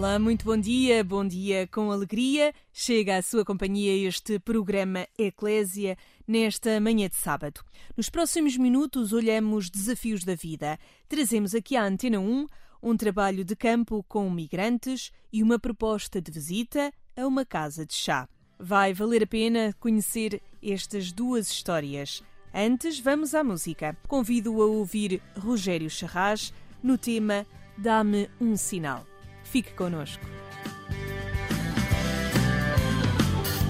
Olá, 0.00 0.18
muito 0.18 0.46
bom 0.46 0.56
dia, 0.56 1.04
bom 1.04 1.28
dia 1.28 1.66
com 1.66 1.92
alegria. 1.92 2.54
Chega 2.72 3.18
à 3.18 3.22
sua 3.22 3.44
companhia 3.44 4.08
este 4.08 4.38
programa 4.38 5.06
Eclésia 5.18 5.94
nesta 6.26 6.80
manhã 6.80 7.06
de 7.06 7.16
sábado. 7.16 7.60
Nos 7.94 8.08
próximos 8.08 8.56
minutos 8.56 9.12
olhamos 9.12 9.68
desafios 9.68 10.24
da 10.24 10.34
vida. 10.34 10.78
Trazemos 11.06 11.54
aqui 11.54 11.76
à 11.76 11.84
Antena 11.84 12.18
1 12.18 12.46
um 12.82 12.96
trabalho 12.96 13.44
de 13.44 13.54
campo 13.54 14.02
com 14.08 14.30
migrantes 14.30 15.12
e 15.30 15.42
uma 15.42 15.58
proposta 15.58 16.18
de 16.18 16.32
visita 16.32 16.90
a 17.14 17.26
uma 17.26 17.44
casa 17.44 17.84
de 17.84 17.92
chá. 17.92 18.26
Vai 18.58 18.94
valer 18.94 19.24
a 19.24 19.26
pena 19.26 19.76
conhecer 19.78 20.40
estas 20.62 21.12
duas 21.12 21.50
histórias. 21.50 22.22
Antes, 22.54 22.98
vamos 22.98 23.34
à 23.34 23.44
música. 23.44 23.94
Convido 24.08 24.62
a 24.62 24.64
ouvir 24.64 25.20
Rogério 25.36 25.90
Charras 25.90 26.54
no 26.82 26.96
tema 26.96 27.46
Dá-me 27.76 28.30
um 28.40 28.56
sinal. 28.56 29.09
Fique 29.50 29.72
connosco. 29.72 30.24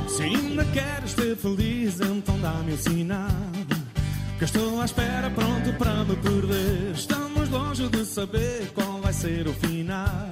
Se 0.08 0.22
ainda 0.24 0.62
queres 0.66 1.12
ser 1.12 1.34
feliz, 1.36 1.98
então 2.02 2.38
dá-me 2.38 2.74
um 2.74 2.76
sinal. 2.76 3.30
Que 4.38 4.44
estou 4.44 4.78
à 4.82 4.84
espera, 4.84 5.30
pronto 5.30 5.72
para 5.78 6.04
me 6.04 6.16
perder. 6.16 6.92
Estamos 6.94 7.48
longe 7.48 7.88
de 7.88 8.04
saber 8.04 8.70
qual 8.74 9.00
vai 9.00 9.14
ser 9.14 9.48
o 9.48 9.54
final. 9.54 10.28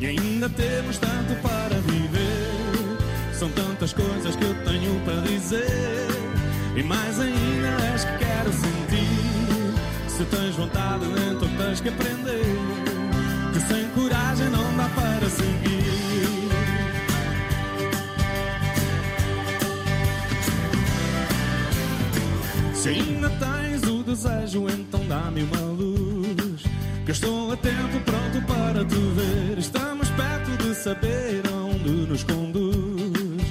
E 0.00 0.06
ainda 0.06 0.48
temos 0.48 0.98
tanto 0.98 1.40
para 1.42 1.76
viver. 1.82 3.34
São 3.38 3.48
tantas 3.50 3.92
coisas 3.92 4.34
que 4.34 4.44
eu 4.44 4.54
tenho 4.64 5.00
para 5.04 5.20
dizer. 5.20 6.08
E 6.76 6.82
mais 6.82 7.20
ainda 7.20 7.68
és 7.92 8.04
que 8.04 8.18
quero 8.18 8.52
sentir. 8.52 10.08
Se 10.08 10.24
tens 10.24 10.56
vontade, 10.56 11.04
então 11.04 11.48
tens 11.56 11.80
que 11.80 11.88
aprender 11.88 12.45
para 14.96 15.30
seguir. 15.30 16.48
Se 22.74 22.88
ainda 22.88 23.30
tens 23.30 23.82
o 23.84 24.02
desejo, 24.02 24.66
então 24.68 25.00
dá-me 25.06 25.42
uma 25.44 25.60
luz. 25.72 26.62
Que 27.04 27.10
eu 27.10 27.14
estou 27.14 27.52
atento, 27.52 28.00
pronto 28.04 28.46
para 28.46 28.84
te 28.84 28.96
ver. 28.96 29.58
Estamos 29.58 30.08
perto 30.10 30.50
de 30.62 30.74
saber 30.74 31.42
aonde 31.52 31.90
nos 32.08 32.24
conduz. 32.24 33.46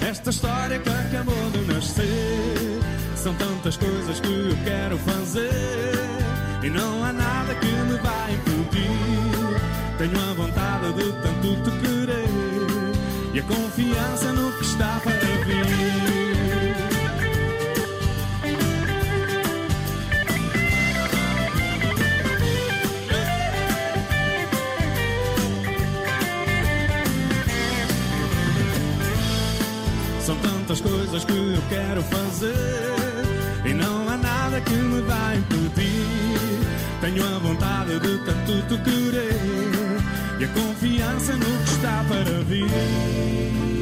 Esta 0.00 0.30
história 0.30 0.78
que 0.78 0.90
acabou 0.90 1.50
de 1.52 1.72
nascer. 1.72 2.80
São 3.16 3.34
tantas 3.34 3.76
coisas 3.76 4.20
que 4.20 4.28
eu 4.28 4.56
quero 4.64 4.98
fazer. 4.98 5.98
E 6.62 6.70
não 6.70 7.04
há 7.04 7.12
nada 7.12 7.54
que 7.54 7.66
me 7.66 7.98
vai 7.98 8.34
impedir. 8.34 9.27
Tenho 9.98 10.16
a 10.30 10.32
vontade 10.32 10.92
de 10.92 11.12
tanto 11.14 11.56
te 11.56 11.70
querer. 11.80 12.28
E 13.34 13.40
a 13.40 13.42
confiança 13.42 14.32
no 14.32 14.52
que 14.52 14.64
está 14.64 15.00
para 15.02 15.12
vir. 15.12 15.66
São 30.24 30.36
tantas 30.36 30.80
coisas 30.80 31.24
que 31.24 31.32
eu 31.32 31.62
quero 31.68 32.02
fazer 32.02 32.54
e 33.64 33.74
não 33.74 34.08
há 34.08 34.16
nada 34.16 34.60
que 34.60 34.74
me 34.74 35.02
vai 35.02 35.38
impedir. 35.38 36.38
Tenho 37.00 37.24
a 37.24 37.38
vontade 37.40 37.98
de 37.98 38.18
tanto 38.24 38.62
te 38.68 38.78
querer 38.84 39.87
e 40.40 40.44
a 40.44 40.48
confiança 40.48 41.32
no 41.32 41.64
que 41.64 41.70
está 41.70 42.04
para 42.08 42.42
vir. 42.44 43.77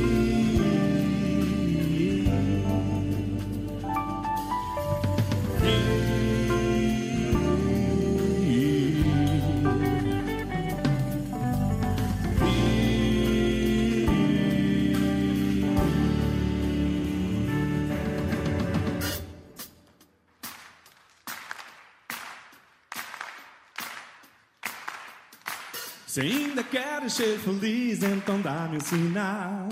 Se 26.16 26.22
ainda 26.22 26.62
queres 26.62 27.12
ser 27.12 27.38
feliz, 27.40 28.02
então 28.02 28.40
dá-me 28.40 28.78
um 28.78 28.80
sinal. 28.80 29.68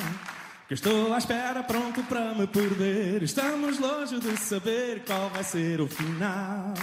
Que 0.69 0.75
estou 0.75 1.15
à 1.15 1.16
espera, 1.16 1.62
pronto 1.62 2.03
para 2.03 2.34
me 2.34 2.47
perder. 2.47 3.22
Estamos 3.22 3.78
longe 3.78 4.21
de 4.21 4.37
saber 4.37 5.03
qual 5.06 5.31
vai 5.31 5.43
ser 5.43 5.81
o 5.81 5.88
final. 5.88 6.75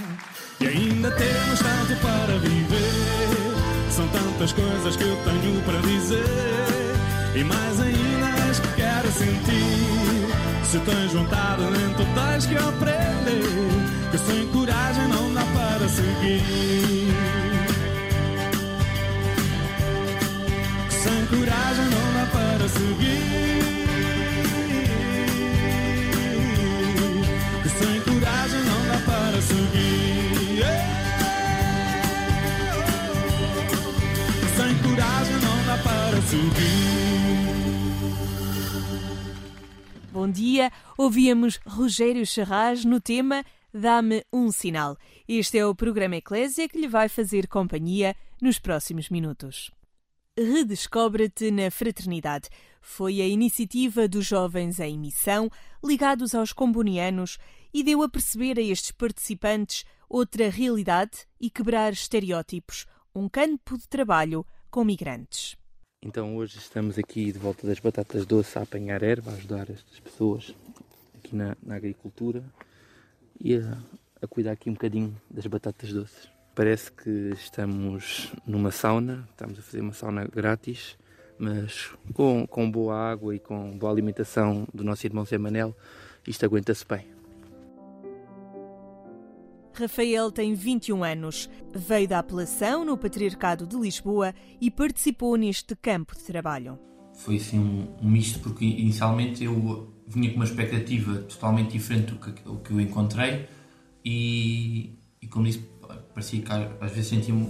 E 0.59 0.67
ainda 0.67 1.11
temos 1.11 1.59
tanto 1.59 2.01
para 2.01 2.39
viver. 2.39 3.91
São 3.91 4.07
tantas 4.07 4.51
coisas 4.51 4.95
que 4.95 5.03
eu 5.03 5.15
tenho 5.17 5.61
para 5.63 5.79
dizer. 5.81 6.25
E 7.35 7.43
mais 7.43 7.81
ainda 7.81 8.49
as 8.49 8.59
que 8.59 8.67
quero 8.77 9.11
sentir. 9.11 10.65
Se 10.65 10.79
tens 10.79 11.13
vontade, 11.13 11.61
então 11.61 12.07
tens 12.15 12.47
que 12.47 12.55
aprender. 12.55 13.43
Que 14.09 14.17
sem 14.17 14.47
coragem 14.47 15.07
não 15.07 15.31
dá 15.35 15.43
para 15.53 15.87
seguir. 15.87 17.40
Coragem 21.31 21.85
não 21.85 22.13
dá 22.13 22.25
para 22.31 22.67
seguir. 22.67 23.21
Que 27.63 27.69
sem 27.69 28.01
coragem 28.01 28.61
não 28.63 28.87
dá 28.87 28.99
para 29.05 29.41
seguir. 29.41 30.65
Sem 34.55 34.77
coragem 34.83 35.37
não 35.39 35.65
dá 35.65 35.77
para 35.81 36.21
seguir. 36.21 36.91
Bom 40.11 40.29
dia, 40.29 40.71
ouvíamos 40.97 41.59
Rogério 41.65 42.25
Charras 42.25 42.83
no 42.85 42.99
tema 42.99 43.45
Dá-me 43.73 44.25
um 44.33 44.51
sinal. 44.51 44.97
Este 45.25 45.57
é 45.57 45.65
o 45.65 45.73
programa 45.73 46.17
Eclésia 46.17 46.67
que 46.67 46.77
lhe 46.77 46.89
vai 46.89 47.07
fazer 47.07 47.47
companhia 47.47 48.13
nos 48.41 48.59
próximos 48.59 49.09
minutos. 49.09 49.71
Redescobre-te 50.41 51.51
na 51.51 51.69
Fraternidade. 51.69 52.49
Foi 52.81 53.21
a 53.21 53.27
iniciativa 53.27 54.07
dos 54.07 54.25
jovens 54.25 54.79
em 54.79 54.97
missão, 54.97 55.49
ligados 55.83 56.33
aos 56.33 56.51
combonianos, 56.51 57.37
e 57.73 57.83
deu 57.83 58.01
a 58.01 58.09
perceber 58.09 58.57
a 58.57 58.61
estes 58.61 58.91
participantes 58.91 59.85
outra 60.09 60.49
realidade 60.49 61.27
e 61.39 61.49
quebrar 61.49 61.93
estereótipos, 61.93 62.85
um 63.13 63.29
campo 63.29 63.77
de 63.77 63.87
trabalho 63.87 64.45
com 64.69 64.83
migrantes. 64.83 65.55
Então 66.01 66.35
hoje 66.35 66.57
estamos 66.57 66.97
aqui 66.97 67.31
de 67.31 67.37
volta 67.37 67.67
das 67.67 67.79
batatas 67.79 68.25
doces 68.25 68.57
a 68.57 68.63
apanhar 68.63 69.03
erva, 69.03 69.29
a 69.29 69.35
ajudar 69.35 69.69
estas 69.69 69.99
pessoas 69.99 70.55
aqui 71.13 71.35
na, 71.35 71.55
na 71.61 71.75
agricultura 71.75 72.43
e 73.39 73.55
a, 73.55 73.77
a 74.19 74.27
cuidar 74.27 74.53
aqui 74.53 74.69
um 74.69 74.73
bocadinho 74.73 75.15
das 75.29 75.45
batatas 75.45 75.93
doces. 75.93 76.30
Parece 76.53 76.91
que 76.91 77.31
estamos 77.33 78.33
numa 78.45 78.71
sauna, 78.71 79.27
estamos 79.31 79.57
a 79.57 79.61
fazer 79.61 79.81
uma 79.81 79.93
sauna 79.93 80.25
grátis, 80.25 80.97
mas 81.39 81.91
com, 82.13 82.45
com 82.45 82.69
boa 82.69 82.95
água 82.95 83.35
e 83.35 83.39
com 83.39 83.77
boa 83.77 83.91
alimentação 83.91 84.67
do 84.73 84.83
nosso 84.83 85.05
irmão 85.05 85.23
Zé 85.23 85.37
Manel, 85.37 85.75
isto 86.27 86.45
aguenta-se 86.45 86.85
bem. 86.85 87.05
Rafael 89.73 90.31
tem 90.31 90.53
21 90.53 91.03
anos, 91.03 91.49
veio 91.73 92.07
da 92.07 92.19
apelação 92.19 92.83
no 92.83 92.97
Patriarcado 92.97 93.65
de 93.65 93.77
Lisboa 93.77 94.35
e 94.59 94.69
participou 94.69 95.37
neste 95.37 95.75
campo 95.75 96.15
de 96.15 96.23
trabalho. 96.23 96.77
Foi 97.13 97.37
assim 97.37 97.59
um, 97.59 98.09
misto, 98.09 98.39
porque 98.39 98.65
inicialmente 98.65 99.43
eu 99.43 99.93
vinha 100.05 100.29
com 100.29 100.35
uma 100.35 100.45
expectativa 100.45 101.19
totalmente 101.19 101.71
diferente 101.71 102.11
do 102.13 102.19
que, 102.19 102.43
do 102.43 102.57
que 102.57 102.71
eu 102.71 102.79
encontrei 102.81 103.47
e, 104.03 104.97
e 105.21 105.27
como 105.27 105.45
disse, 105.45 105.70
parecia 106.13 106.41
que 106.41 106.51
às 106.51 106.91
vezes 106.91 107.07
sentia-me, 107.07 107.49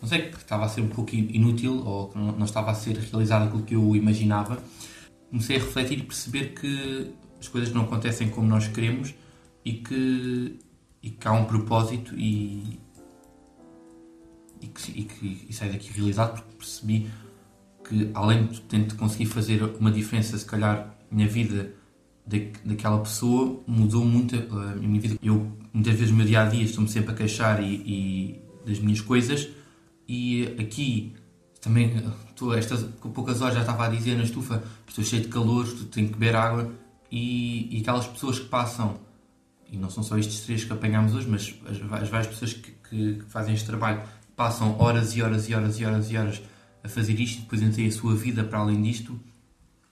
não 0.00 0.08
sei, 0.08 0.30
que 0.30 0.36
estava 0.36 0.64
a 0.64 0.68
ser 0.68 0.80
um 0.80 0.88
pouco 0.88 1.14
inútil 1.14 1.84
ou 1.86 2.08
que 2.08 2.18
não, 2.18 2.44
estava 2.44 2.70
a 2.70 2.74
ser 2.74 2.96
realizado 2.96 3.46
aquilo 3.46 3.62
que 3.62 3.74
eu 3.74 3.96
imaginava. 3.96 4.62
Comecei 5.30 5.56
a 5.56 5.60
refletir 5.60 5.98
e 5.98 6.02
perceber 6.02 6.54
que 6.54 7.12
as 7.40 7.48
coisas 7.48 7.72
não 7.72 7.82
acontecem 7.82 8.28
como 8.28 8.46
nós 8.46 8.68
queremos, 8.68 9.14
e 9.66 9.72
que, 9.72 10.60
e 11.02 11.10
que 11.10 11.26
há 11.26 11.32
um 11.32 11.44
propósito 11.44 12.14
e, 12.16 12.78
e 14.60 14.68
que, 14.68 14.92
e 14.92 15.02
que 15.02 15.46
e 15.48 15.52
saio 15.52 15.72
daqui 15.72 15.92
realizado 15.92 16.34
porque 16.34 16.56
percebi 16.56 17.10
que 17.82 18.10
além 18.14 18.46
de 18.46 18.60
tentar 18.60 18.94
conseguir 18.94 19.26
fazer 19.26 19.60
uma 19.80 19.90
diferença, 19.90 20.38
se 20.38 20.46
calhar, 20.46 20.96
na 21.10 21.26
vida 21.26 21.74
daquela 22.26 22.98
pessoa, 22.98 23.62
mudou 23.66 24.04
muito 24.04 24.34
a 24.36 24.74
minha 24.74 25.00
vida. 25.00 25.16
Eu, 25.22 25.52
muitas 25.72 25.94
vezes, 25.94 26.10
no 26.10 26.16
meu 26.16 26.26
dia 26.26 26.42
a 26.42 26.46
dia, 26.46 26.64
estou-me 26.64 26.88
sempre 26.88 27.12
a 27.12 27.14
queixar 27.14 27.62
e, 27.62 27.74
e, 27.74 28.42
das 28.66 28.80
minhas 28.80 29.00
coisas, 29.00 29.48
e 30.08 30.44
aqui 30.58 31.14
também, 31.60 32.02
estou, 32.28 32.52
estas 32.52 32.82
poucas 33.14 33.40
horas 33.40 33.54
já 33.54 33.60
estava 33.60 33.86
a 33.86 33.88
dizer 33.88 34.16
na 34.16 34.24
estufa, 34.24 34.62
estou 34.88 35.04
cheio 35.04 35.22
de 35.22 35.28
calor, 35.28 35.66
tenho 35.90 36.08
que 36.08 36.14
beber 36.14 36.34
água, 36.34 36.72
e, 37.10 37.76
e 37.76 37.80
aquelas 37.80 38.06
pessoas 38.06 38.40
que 38.40 38.46
passam, 38.46 38.98
e 39.70 39.76
não 39.76 39.88
são 39.88 40.02
só 40.02 40.18
estes 40.18 40.40
três 40.40 40.64
que 40.64 40.72
apanhámos 40.72 41.14
hoje, 41.14 41.28
mas 41.28 41.54
as, 41.64 42.02
as 42.02 42.08
várias 42.08 42.26
pessoas 42.26 42.52
que, 42.52 42.72
que, 42.88 43.14
que 43.14 43.24
fazem 43.26 43.54
este 43.54 43.66
trabalho, 43.66 44.02
passam 44.34 44.76
horas 44.80 45.16
e 45.16 45.22
horas 45.22 45.48
e 45.48 45.54
horas 45.54 45.78
e 45.78 45.84
horas 45.84 46.10
e 46.10 46.16
horas 46.16 46.42
a 46.82 46.88
fazer 46.88 47.18
isto 47.20 47.42
depois 47.42 47.74
têm 47.74 47.86
a 47.86 47.92
sua 47.92 48.14
vida 48.14 48.44
para 48.44 48.58
além 48.58 48.82
disto, 48.82 49.18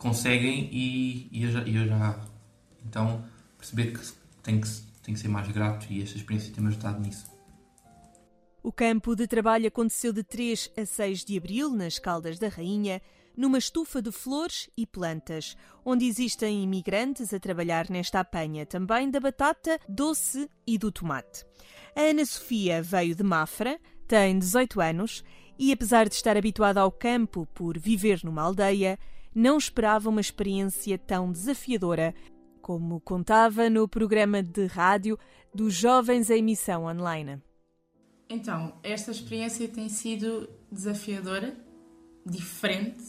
conseguem 0.04 0.68
e, 0.70 1.30
e 1.32 1.44
eu, 1.44 1.50
já, 1.50 1.60
eu, 1.60 1.88
já, 1.88 2.20
Então, 2.84 3.24
perceber 3.56 3.92
que 3.92 4.00
tem 4.42 4.60
que, 4.60 4.68
tem 5.02 5.14
que 5.14 5.20
ser 5.20 5.28
mais 5.28 5.48
grato 5.48 5.86
e 5.90 6.02
esta 6.02 6.18
experiência 6.18 6.52
tem-me 6.52 6.68
ajudado 6.68 7.00
nisso. 7.00 7.24
O 8.62 8.70
campo 8.70 9.16
de 9.16 9.26
trabalho 9.26 9.66
aconteceu 9.66 10.12
de 10.12 10.22
3 10.22 10.72
a 10.76 10.84
6 10.84 11.24
de 11.24 11.38
abril, 11.38 11.70
nas 11.70 11.98
Caldas 11.98 12.38
da 12.38 12.48
Rainha, 12.48 13.00
numa 13.34 13.56
estufa 13.56 14.02
de 14.02 14.12
flores 14.12 14.68
e 14.76 14.86
plantas, 14.86 15.56
onde 15.82 16.04
existem 16.04 16.62
imigrantes 16.62 17.32
a 17.32 17.40
trabalhar 17.40 17.88
nesta 17.88 18.20
apanha 18.20 18.66
também 18.66 19.10
da 19.10 19.18
batata 19.18 19.80
doce 19.88 20.50
e 20.66 20.76
do 20.76 20.92
tomate. 20.92 21.46
A 21.96 22.02
Ana 22.02 22.26
Sofia 22.26 22.82
veio 22.82 23.14
de 23.14 23.22
Mafra, 23.22 23.80
tem 24.06 24.38
18 24.38 24.80
anos 24.82 25.24
e, 25.58 25.72
apesar 25.72 26.08
de 26.10 26.14
estar 26.14 26.36
habituada 26.36 26.80
ao 26.80 26.92
campo 26.92 27.46
por 27.54 27.78
viver 27.78 28.20
numa 28.22 28.42
aldeia, 28.42 28.98
não 29.34 29.58
esperava 29.58 30.08
uma 30.08 30.20
experiência 30.20 30.96
tão 30.96 31.32
desafiadora 31.32 32.14
como 32.62 33.00
contava 33.00 33.68
no 33.68 33.86
programa 33.86 34.42
de 34.42 34.66
rádio 34.66 35.18
dos 35.54 35.74
Jovens 35.74 36.30
em 36.30 36.42
Missão 36.42 36.84
Online. 36.84 37.42
Então, 38.28 38.74
esta 38.82 39.10
experiência 39.10 39.68
tem 39.68 39.88
sido 39.90 40.48
desafiadora, 40.72 41.54
diferente, 42.24 43.04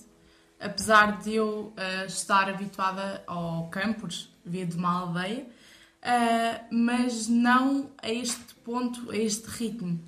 apesar 0.60 1.22
de 1.22 1.36
eu 1.36 1.74
uh, 1.77 2.06
estar 2.06 2.50
habituada 2.50 3.24
ao 3.25 3.69
campus, 3.69 4.30
vir 4.44 4.68
de 4.68 4.75
uma 4.75 5.00
aldeia, 5.00 5.45
uh, 5.45 6.75
mas 6.75 7.30
não 7.30 7.92
a 8.01 8.12
este 8.12 8.54
ponto, 8.56 9.10
a 9.10 9.18
este 9.18 9.48
ritmo. 9.48 10.00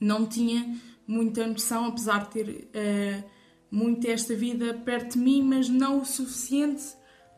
Não 0.00 0.26
tinha 0.26 0.80
muita 1.06 1.46
noção, 1.46 1.86
apesar 1.86 2.24
de 2.24 2.30
ter 2.30 2.48
uh, 2.48 3.30
muito 3.72 4.06
esta 4.06 4.34
vida 4.36 4.74
perto 4.74 5.14
de 5.14 5.18
mim, 5.18 5.42
mas 5.42 5.66
não 5.66 6.02
o 6.02 6.04
suficiente 6.04 6.84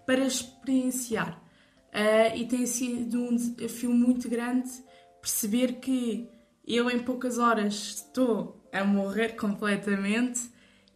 para 0.04 0.26
experienciar. 0.26 1.40
Uh, 1.90 2.36
e 2.36 2.44
tem 2.46 2.66
sido 2.66 3.22
um 3.22 3.36
desafio 3.36 3.92
muito 3.92 4.28
grande 4.28 4.68
perceber 5.22 5.74
que 5.74 6.28
eu 6.66 6.90
em 6.90 6.98
poucas 6.98 7.38
horas 7.38 7.74
estou 7.74 8.60
a 8.72 8.84
morrer 8.84 9.36
completamente 9.36 10.50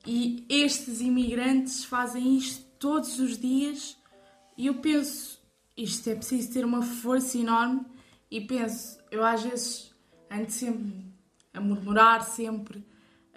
e 0.05 0.45
estes 0.49 1.01
imigrantes 1.01 1.85
fazem 1.85 2.37
isto 2.37 2.65
todos 2.81 3.21
os 3.21 3.39
dias 3.39 3.97
e 4.57 4.67
eu 4.67 4.75
penso, 4.81 5.41
isto 5.77 6.11
é 6.11 6.17
preciso 6.17 6.53
ter 6.53 6.65
uma 6.65 6.83
força 6.83 7.39
enorme 7.39 7.87
e 8.29 8.41
penso, 8.41 8.99
eu 9.09 9.25
às 9.25 9.45
vezes 9.45 9.95
ando 10.29 10.51
sempre 10.51 11.07
a 11.55 11.61
murmurar 11.61 12.25
sempre 12.25 12.85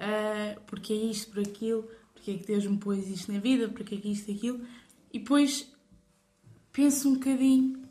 uh, 0.01 0.61
porque 0.65 0.91
é 0.93 0.95
isto, 0.95 1.31
por 1.31 1.41
aquilo, 1.41 1.87
porque 2.13 2.31
é 2.31 2.37
que 2.37 2.45
Deus 2.45 2.65
me 2.65 2.77
pôs 2.77 3.07
isto 3.07 3.31
na 3.31 3.39
vida, 3.39 3.69
porque 3.69 3.95
é 3.95 3.97
que 3.97 4.11
isto, 4.11 4.31
aquilo. 4.31 4.65
E 5.13 5.19
depois 5.19 5.71
penso 6.71 7.09
um 7.09 7.13
bocadinho 7.13 7.81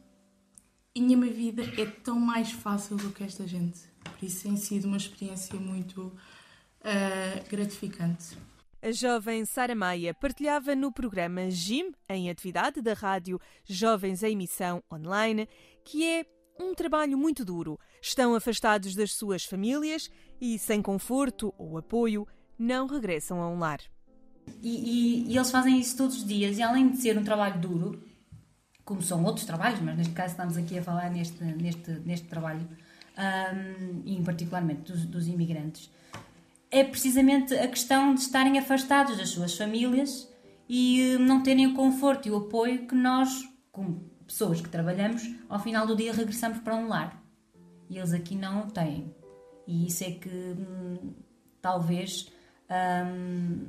e 0.95 1.01
a 1.01 1.17
minha 1.17 1.33
vida 1.33 1.63
é 1.81 1.87
tão 1.87 2.19
mais 2.19 2.51
fácil 2.51 2.97
do 2.97 3.11
que 3.11 3.23
esta 3.23 3.47
gente. 3.47 3.81
Por 4.03 4.25
isso 4.25 4.43
tem 4.43 4.57
sido 4.57 4.87
uma 4.87 4.97
experiência 4.97 5.55
muito 5.59 6.03
uh, 6.03 7.49
gratificante. 7.49 8.37
A 8.83 8.91
jovem 8.93 9.45
Sara 9.45 9.75
Maia 9.75 10.15
partilhava 10.15 10.75
no 10.75 10.91
programa 10.91 11.51
GIM, 11.51 11.93
em 12.09 12.31
atividade 12.31 12.81
da 12.81 12.95
rádio 12.95 13.39
Jovens 13.65 14.23
em 14.23 14.35
Missão 14.35 14.83
Online, 14.91 15.47
que 15.85 16.05
é 16.05 16.25
um 16.59 16.75
trabalho 16.75 17.17
muito 17.17 17.45
duro. 17.45 17.79
Estão 18.03 18.35
afastados 18.35 18.95
das 18.95 19.13
suas 19.13 19.45
famílias 19.45 20.11
e, 20.41 20.59
sem 20.59 20.81
conforto 20.81 21.55
ou 21.59 21.77
apoio, 21.77 22.27
não 22.59 22.87
regressam 22.87 23.41
a 23.41 23.49
um 23.49 23.59
lar. 23.59 23.81
E, 24.63 24.69
e, 24.69 25.33
e, 25.33 25.37
eles 25.37 25.51
fazem 25.51 25.79
isso 25.79 25.97
todos 25.97 26.17
os 26.17 26.25
dias, 26.25 26.59
e 26.59 26.63
além 26.63 26.91
de 26.91 26.99
ser 26.99 27.17
um 27.19 27.25
trabalho 27.25 27.61
duro, 27.61 28.03
como 28.85 29.03
são 29.03 29.23
outros 29.25 29.47
trabalhos, 29.47 29.81
mas 29.81 29.97
neste 29.97 30.13
caso 30.13 30.33
estamos 30.33 30.57
aqui 30.57 30.79
a 30.79 30.83
falar 30.83 31.11
neste, 31.11 31.43
neste, 31.45 31.91
neste 32.05 32.27
trabalho, 32.27 32.67
um, 33.17 34.03
e 34.05 34.21
particularmente 34.23 34.93
dos, 34.93 35.05
dos 35.05 35.29
imigrantes, 35.29 35.91
é 36.71 36.85
precisamente 36.85 37.55
a 37.55 37.67
questão 37.69 38.15
de 38.15 38.21
estarem 38.21 38.59
afastados 38.59 39.17
das 39.17 39.31
suas 39.31 39.57
famílias 39.57 40.29
e 40.69 41.17
hum, 41.19 41.25
não 41.25 41.43
terem 41.43 41.67
o 41.67 41.75
conforto 41.75 42.29
e 42.29 42.31
o 42.31 42.37
apoio 42.37 42.87
que 42.87 42.95
nós, 42.95 43.49
como 43.73 44.09
pessoas 44.27 44.61
que 44.61 44.69
trabalhamos, 44.69 45.29
ao 45.49 45.59
final 45.59 45.87
do 45.87 45.97
dia 45.97 46.13
regressamos 46.13 46.59
para 46.59 46.77
um 46.77 46.87
lar. 46.87 47.21
E 47.89 47.99
eles 47.99 48.13
aqui 48.13 48.37
não 48.37 48.63
o 48.63 48.71
têm. 48.71 49.13
E 49.71 49.87
isso 49.87 50.03
é 50.03 50.11
que 50.11 50.29
hum, 50.29 51.13
talvez 51.63 52.29
hum, 53.07 53.69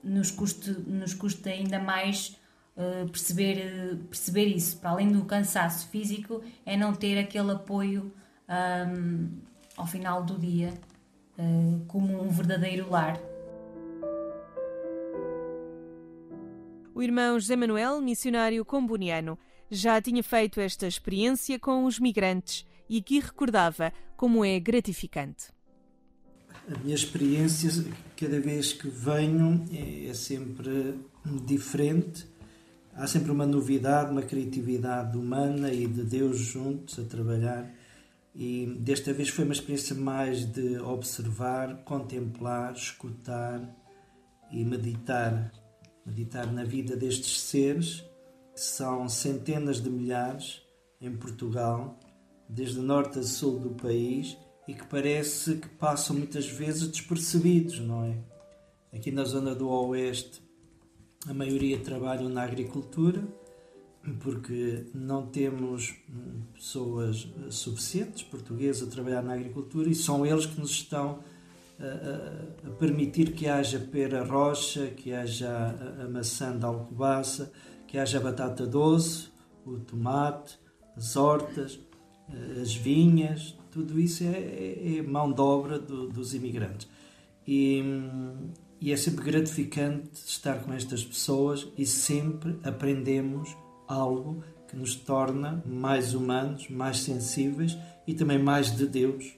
nos, 0.00 0.30
custe, 0.30 0.70
nos 0.70 1.14
custe 1.14 1.48
ainda 1.48 1.80
mais 1.80 2.38
uh, 2.76 3.08
perceber, 3.08 3.98
perceber 4.08 4.44
isso. 4.46 4.78
Para 4.78 4.90
além 4.90 5.10
do 5.10 5.24
cansaço 5.24 5.88
físico, 5.88 6.44
é 6.64 6.76
não 6.76 6.94
ter 6.94 7.18
aquele 7.18 7.50
apoio 7.50 8.12
um, 8.48 9.28
ao 9.76 9.84
final 9.84 10.22
do 10.22 10.38
dia 10.38 10.72
uh, 11.36 11.84
como 11.88 12.22
um 12.22 12.28
verdadeiro 12.28 12.88
lar. 12.88 13.18
O 16.94 17.02
irmão 17.02 17.38
José 17.40 17.56
Manuel, 17.56 18.00
missionário 18.00 18.64
comboniano, 18.64 19.36
já 19.68 20.00
tinha 20.00 20.22
feito 20.22 20.60
esta 20.60 20.86
experiência 20.86 21.58
com 21.58 21.84
os 21.84 21.98
migrantes 21.98 22.64
e 22.88 22.98
aqui 22.98 23.20
recordava 23.20 23.92
como 24.16 24.44
é 24.44 24.58
gratificante. 24.58 25.56
A 26.68 26.78
minha 26.78 26.94
experiência, 26.94 27.70
cada 28.16 28.40
vez 28.40 28.72
que 28.72 28.88
venho, 28.88 29.64
é, 29.72 30.08
é 30.08 30.14
sempre 30.14 30.98
diferente. 31.44 32.26
Há 32.94 33.06
sempre 33.06 33.30
uma 33.30 33.46
novidade, 33.46 34.10
uma 34.10 34.22
criatividade 34.22 35.16
humana 35.16 35.72
e 35.72 35.86
de 35.86 36.02
Deus 36.02 36.38
juntos 36.38 36.98
a 36.98 37.04
trabalhar. 37.04 37.70
E 38.34 38.66
desta 38.80 39.12
vez 39.12 39.28
foi 39.28 39.44
uma 39.44 39.52
experiência 39.52 39.94
mais 39.94 40.44
de 40.44 40.78
observar, 40.78 41.84
contemplar, 41.84 42.72
escutar 42.74 43.62
e 44.50 44.64
meditar. 44.64 45.52
Meditar 46.04 46.52
na 46.52 46.64
vida 46.64 46.96
destes 46.96 47.40
seres 47.40 48.04
são 48.54 49.08
centenas 49.08 49.80
de 49.80 49.90
milhares 49.90 50.62
em 51.00 51.14
Portugal, 51.14 51.98
desde 52.48 52.80
norte 52.80 53.18
a 53.18 53.22
sul 53.22 53.58
do 53.58 53.70
país, 53.70 54.36
e 54.68 54.74
que 54.74 54.84
parece 54.86 55.56
que 55.56 55.68
passam 55.68 56.16
muitas 56.16 56.46
vezes 56.46 56.88
despercebidos, 56.88 57.78
não 57.80 58.04
é? 58.04 58.16
Aqui 58.92 59.10
na 59.10 59.24
zona 59.24 59.54
do 59.54 59.68
Oeste, 59.68 60.42
a 61.26 61.34
maioria 61.34 61.78
trabalham 61.78 62.28
na 62.28 62.42
agricultura, 62.42 63.22
porque 64.20 64.86
não 64.94 65.26
temos 65.26 65.94
hum, 66.08 66.42
pessoas 66.54 67.28
suficientes 67.50 68.22
portuguesas 68.22 68.88
a 68.88 68.90
trabalhar 68.90 69.22
na 69.22 69.34
agricultura 69.34 69.88
e 69.88 69.94
são 69.94 70.24
eles 70.24 70.46
que 70.46 70.60
nos 70.60 70.70
estão 70.70 71.20
a, 71.78 72.68
a, 72.68 72.70
permitir 72.78 73.32
que 73.32 73.48
haja 73.48 73.78
pera 73.78 74.24
rocha, 74.24 74.86
que 74.88 75.12
haja 75.12 75.50
a, 76.00 76.08
maçã 76.08 76.56
da 76.56 76.68
alcobaça, 76.68 77.52
que 77.86 77.98
haja 77.98 78.20
batata 78.20 78.66
doce, 78.66 79.28
o 79.64 79.78
tomate, 79.78 80.58
as 80.96 81.16
hortas, 81.16 81.78
eh, 81.78 81.85
as 82.60 82.74
vinhas, 82.74 83.56
tudo 83.70 84.00
isso 84.00 84.24
é, 84.24 84.38
é, 84.38 84.96
é 84.98 85.02
mão 85.02 85.32
de 85.32 85.40
obra 85.40 85.78
do, 85.78 86.08
dos 86.08 86.34
imigrantes. 86.34 86.88
E, 87.46 87.82
e, 88.80 88.92
é 88.92 88.96
sempre 88.96 89.24
gratificante 89.24 90.10
estar 90.14 90.62
com 90.62 90.72
estas 90.72 91.04
pessoas 91.04 91.68
e 91.78 91.86
sempre 91.86 92.58
aprendemos 92.64 93.56
algo 93.86 94.42
que 94.66 94.76
nos 94.76 94.96
torna 94.96 95.62
mais 95.64 96.14
humanos, 96.14 96.68
mais 96.68 97.00
sensíveis 97.00 97.76
e 98.06 98.14
também 98.14 98.38
mais 98.38 98.76
de 98.76 98.86
Deus. 98.86 99.32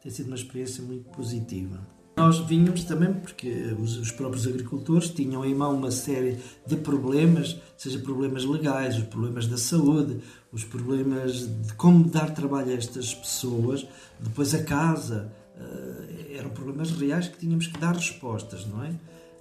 Tem 0.00 0.12
sido 0.12 0.26
uma 0.26 0.36
experiência 0.36 0.84
muito 0.84 1.10
positiva. 1.10 1.97
Nós 2.18 2.38
vínhamos 2.38 2.82
também 2.82 3.12
porque 3.14 3.48
os, 3.80 3.96
os, 3.96 4.10
próprios 4.10 4.46
agricultores 4.46 5.08
tinham 5.10 5.44
em 5.44 5.54
mão 5.54 5.76
uma 5.76 5.92
série 5.92 6.38
de 6.66 6.76
problemas, 6.76 7.56
seja 7.76 7.98
problemas 8.00 8.44
legais, 8.44 8.98
os 8.98 9.04
problemas 9.04 9.46
da 9.46 9.56
saúde, 9.56 10.18
os 10.52 10.64
problemas 10.64 11.46
de 11.46 11.72
como 11.74 12.04
dar 12.10 12.34
trabalho 12.34 12.70
a 12.70 12.74
estas 12.74 13.14
pessoas, 13.14 13.86
depois 14.18 14.52
a 14.54 14.64
casa. 14.64 15.32
Uh, 15.56 16.36
eram 16.36 16.50
problemas 16.50 16.90
reais 16.92 17.28
que 17.28 17.38
tínhamos 17.38 17.66
que 17.66 17.78
dar 17.78 17.94
respostas, 17.94 18.66
não 18.66 18.84
é? 18.84 18.94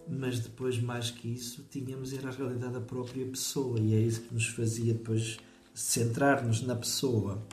Mas 0.07 0.39
depois, 0.39 0.79
mais 0.79 1.11
que 1.11 1.27
isso, 1.27 1.65
tínhamos 1.69 2.13
era 2.13 2.29
a 2.29 2.31
realidade 2.31 2.73
da 2.73 2.81
própria 2.81 3.25
pessoa 3.25 3.79
e 3.79 3.93
é 3.93 3.99
isso 3.99 4.21
que 4.21 4.33
nos 4.33 4.47
fazia 4.47 4.93
depois 4.93 5.37
centrar-nos 5.73 6.61
na 6.61 6.75
pessoa 6.75 7.43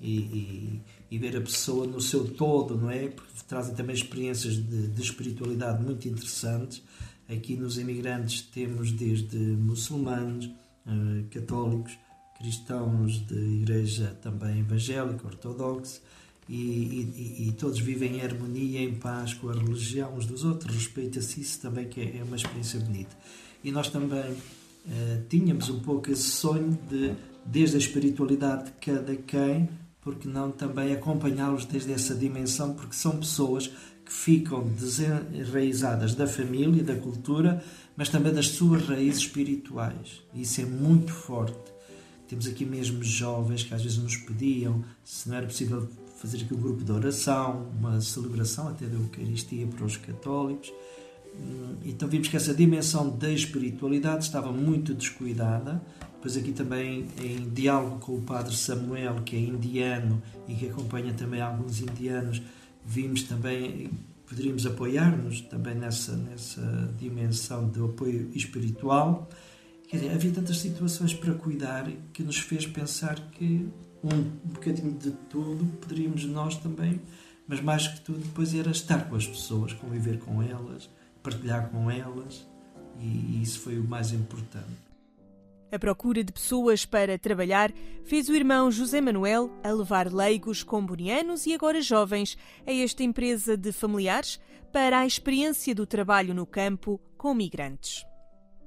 e, 0.00 0.18
e, 0.18 0.80
e, 1.12 1.18
ver 1.18 1.36
a 1.36 1.40
pessoa 1.40 1.86
no 1.86 2.00
seu 2.00 2.24
todo, 2.24 2.76
não 2.76 2.90
é? 2.90 3.08
Porque 3.08 3.32
trazem 3.46 3.74
também 3.74 3.94
experiências 3.94 4.54
de, 4.54 4.88
de 4.88 5.02
espiritualidade 5.02 5.82
muito 5.82 6.08
interessantes. 6.08 6.82
Aqui 7.28 7.54
nos 7.54 7.78
imigrantes 7.78 8.40
temos 8.40 8.90
desde 8.92 9.36
muçulmanos, 9.36 10.46
uh, 10.46 11.24
católicos, 11.30 11.98
cristãos 12.38 13.26
de 13.26 13.34
igreja 13.34 14.16
também 14.22 14.60
evangélica, 14.60 15.26
ortodoxa, 15.26 16.00
e, 16.48 16.54
e, 16.54 17.48
e, 17.48 17.52
todos 17.52 17.78
vivem 17.78 18.16
em 18.16 18.22
harmonia, 18.22 18.80
em 18.80 18.94
paz 18.94 19.32
com 19.34 19.48
a 19.48 19.52
religião 19.52 20.14
uns 20.16 20.26
dos 20.26 20.44
outros, 20.44 20.74
respeita-se 20.74 21.40
isso 21.40 21.60
também, 21.60 21.88
que 21.88 22.00
é, 22.00 22.18
é 22.18 22.24
uma 22.24 22.36
experiência 22.36 22.80
bonita. 22.80 23.16
E 23.62 23.70
nós 23.70 23.88
também 23.88 24.32
uh, 24.32 25.22
tínhamos 25.28 25.68
um 25.68 25.80
pouco 25.80 26.10
esse 26.10 26.30
sonho 26.30 26.76
de, 26.90 27.12
desde 27.44 27.76
a 27.76 27.78
espiritualidade 27.78 28.64
de 28.64 28.72
cada 28.72 29.14
quem, 29.14 29.68
porque 30.02 30.28
não 30.28 30.50
também 30.50 30.92
acompanhá-los 30.92 31.64
desde 31.64 31.92
essa 31.92 32.14
dimensão, 32.14 32.74
porque 32.74 32.94
são 32.94 33.18
pessoas 33.18 33.68
que 34.04 34.12
ficam 34.12 34.68
desenraizadas 34.68 36.14
da 36.14 36.26
família, 36.26 36.82
da 36.82 36.96
cultura, 36.96 37.62
mas 37.96 38.08
também 38.08 38.32
das 38.32 38.48
suas 38.48 38.86
raízes 38.86 39.20
espirituais. 39.22 40.22
Isso 40.34 40.60
é 40.60 40.64
muito 40.64 41.12
forte. 41.12 41.72
Temos 42.28 42.46
aqui 42.46 42.64
mesmo 42.64 43.02
jovens 43.02 43.62
que 43.62 43.72
às 43.74 43.82
vezes 43.82 43.98
nos 43.98 44.16
pediam 44.16 44.84
se 45.04 45.28
não 45.28 45.36
era 45.36 45.46
possível 45.46 45.88
fazer 46.16 46.38
aqui 46.38 46.54
um 46.54 46.60
grupo 46.60 46.84
de 46.84 46.90
oração, 46.90 47.70
uma 47.78 48.00
celebração 48.00 48.68
até 48.68 48.86
da 48.86 48.96
Eucaristia 48.96 49.66
para 49.66 49.84
os 49.84 49.96
católicos. 49.96 50.72
Hum, 51.34 51.76
então 51.84 52.08
vimos 52.08 52.28
que 52.28 52.36
essa 52.36 52.54
dimensão 52.54 53.10
da 53.16 53.30
espiritualidade 53.30 54.24
estava 54.24 54.52
muito 54.52 54.94
descuidada 54.94 55.82
Pois 56.22 56.36
aqui 56.36 56.52
também 56.52 57.08
em 57.20 57.50
diálogo 57.50 57.98
com 57.98 58.14
o 58.14 58.22
padre 58.22 58.56
Samuel, 58.56 59.22
que 59.24 59.34
é 59.34 59.40
indiano 59.40 60.22
e 60.46 60.54
que 60.54 60.68
acompanha 60.68 61.12
também 61.12 61.40
alguns 61.40 61.80
indianos, 61.80 62.40
vimos 62.86 63.24
também, 63.24 63.90
poderíamos 64.24 64.64
apoiar-nos 64.64 65.40
também 65.40 65.74
nessa, 65.74 66.14
nessa 66.14 66.94
dimensão 66.96 67.68
de 67.68 67.84
apoio 67.84 68.30
espiritual. 68.36 69.28
Quer 69.88 69.96
dizer, 69.96 70.12
havia 70.12 70.30
tantas 70.30 70.58
situações 70.58 71.12
para 71.12 71.34
cuidar 71.34 71.90
que 72.12 72.22
nos 72.22 72.38
fez 72.38 72.68
pensar 72.68 73.18
que 73.32 73.68
um 74.04 74.22
bocadinho 74.44 74.92
de 74.92 75.10
tudo 75.28 75.64
poderíamos 75.80 76.24
nós 76.24 76.56
também, 76.56 77.00
mas 77.48 77.60
mais 77.60 77.88
que 77.88 78.00
tudo 78.00 78.20
depois 78.20 78.54
era 78.54 78.70
estar 78.70 79.08
com 79.08 79.16
as 79.16 79.26
pessoas, 79.26 79.72
conviver 79.72 80.20
com 80.20 80.40
elas, 80.40 80.88
partilhar 81.22 81.70
com 81.70 81.90
elas, 81.90 82.46
e 82.98 83.42
isso 83.42 83.60
foi 83.60 83.78
o 83.78 83.84
mais 83.84 84.12
importante. 84.12 84.92
A 85.72 85.78
procura 85.78 86.22
de 86.22 86.30
pessoas 86.30 86.84
para 86.84 87.18
trabalhar 87.18 87.72
fez 88.04 88.28
o 88.28 88.34
irmão 88.34 88.70
José 88.70 89.00
Manuel 89.00 89.50
a 89.64 89.70
levar 89.72 90.12
leigos 90.12 90.62
combonianos 90.62 91.46
e 91.46 91.54
agora 91.54 91.80
jovens 91.80 92.36
a 92.66 92.72
esta 92.72 93.02
empresa 93.02 93.56
de 93.56 93.72
familiares 93.72 94.38
para 94.70 94.98
a 94.98 95.06
experiência 95.06 95.74
do 95.74 95.86
trabalho 95.86 96.34
no 96.34 96.44
campo 96.44 97.00
com 97.16 97.32
migrantes. 97.32 98.04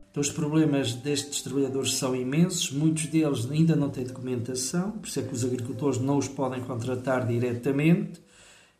Então, 0.10 0.22
os 0.22 0.32
problemas 0.32 0.94
destes 0.94 1.42
trabalhadores 1.42 1.94
são 1.94 2.16
imensos, 2.16 2.72
muitos 2.72 3.06
deles 3.08 3.52
ainda 3.52 3.76
não 3.76 3.90
têm 3.90 4.06
documentação, 4.06 4.92
por 4.92 5.08
isso 5.08 5.20
é 5.20 5.24
que 5.24 5.34
os 5.34 5.44
agricultores 5.44 6.00
não 6.00 6.18
os 6.18 6.28
podem 6.28 6.64
contratar 6.64 7.28
diretamente 7.28 8.22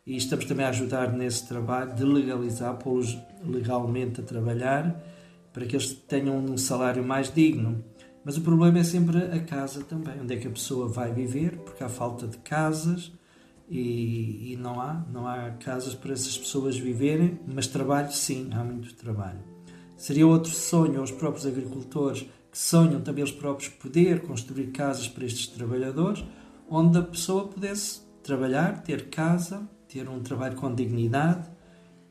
e 0.06 0.16
estamos 0.16 0.44
também 0.44 0.64
a 0.64 0.68
ajudar 0.68 1.12
nesse 1.12 1.48
trabalho 1.48 1.92
de 1.94 2.04
legalizar, 2.04 2.76
pô-los 2.76 3.18
legalmente 3.44 4.20
a 4.20 4.24
trabalhar 4.24 5.02
para 5.52 5.66
que 5.66 5.74
eles 5.74 5.92
tenham 5.92 6.36
um 6.36 6.56
salário 6.56 7.04
mais 7.04 7.32
digno. 7.32 7.84
Mas 8.24 8.36
o 8.36 8.40
problema 8.40 8.78
é 8.78 8.84
sempre 8.84 9.18
a 9.18 9.40
casa 9.40 9.82
também, 9.82 10.20
onde 10.20 10.34
é 10.34 10.36
que 10.36 10.46
a 10.46 10.50
pessoa 10.50 10.88
vai 10.88 11.12
viver, 11.12 11.56
porque 11.58 11.82
há 11.82 11.88
falta 11.88 12.26
de 12.26 12.38
casas 12.38 13.12
e, 13.68 14.52
e 14.52 14.56
não 14.56 14.80
há, 14.80 15.04
não 15.12 15.26
há 15.26 15.50
casas 15.52 15.94
para 15.94 16.12
essas 16.12 16.36
pessoas 16.38 16.78
viverem, 16.78 17.40
mas 17.46 17.66
trabalho 17.66 18.12
sim, 18.12 18.50
há 18.52 18.62
muito 18.62 18.94
trabalho. 18.94 19.40
Seria 19.96 20.26
outro 20.26 20.50
sonho 20.50 21.00
aos 21.00 21.10
próprios 21.10 21.46
agricultores 21.46 22.26
que 22.50 22.58
sonham 22.58 23.00
também 23.00 23.22
eles 23.22 23.34
próprios 23.34 23.70
poder 23.70 24.22
construir 24.22 24.68
casas 24.68 25.08
para 25.08 25.24
estes 25.24 25.48
trabalhadores, 25.48 26.24
onde 26.68 26.98
a 26.98 27.02
pessoa 27.02 27.48
pudesse 27.48 28.00
trabalhar, 28.22 28.82
ter 28.82 29.08
casa, 29.08 29.68
ter 29.96 30.08
um 30.08 30.20
trabalho 30.20 30.56
com 30.56 30.74
dignidade 30.74 31.48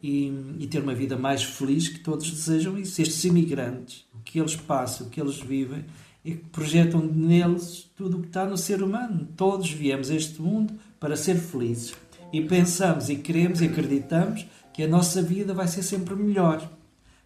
e, 0.01 0.33
e 0.59 0.67
ter 0.67 0.81
uma 0.81 0.95
vida 0.95 1.15
mais 1.15 1.43
feliz 1.43 1.87
que 1.87 1.99
todos 1.99 2.29
desejam 2.31 2.77
isso. 2.77 3.01
Estes 3.01 3.23
imigrantes, 3.25 4.05
o 4.13 4.19
que 4.23 4.39
eles 4.39 4.55
passam, 4.55 5.05
o 5.05 5.09
que 5.09 5.21
eles 5.21 5.37
vivem, 5.37 5.85
e 6.23 6.31
que 6.31 6.49
projetam 6.49 7.05
neles 7.05 7.87
tudo 7.95 8.17
o 8.17 8.21
que 8.21 8.27
está 8.27 8.45
no 8.45 8.57
ser 8.57 8.81
humano. 8.81 9.27
Todos 9.37 9.69
viemos 9.69 10.09
a 10.09 10.15
este 10.15 10.41
mundo 10.41 10.73
para 10.99 11.15
ser 11.15 11.35
felizes 11.35 11.93
e 12.33 12.41
pensamos 12.41 13.09
e 13.09 13.17
queremos 13.17 13.61
e 13.61 13.65
acreditamos 13.65 14.47
que 14.73 14.83
a 14.83 14.87
nossa 14.87 15.21
vida 15.21 15.53
vai 15.53 15.67
ser 15.67 15.83
sempre 15.83 16.15
melhor. 16.15 16.67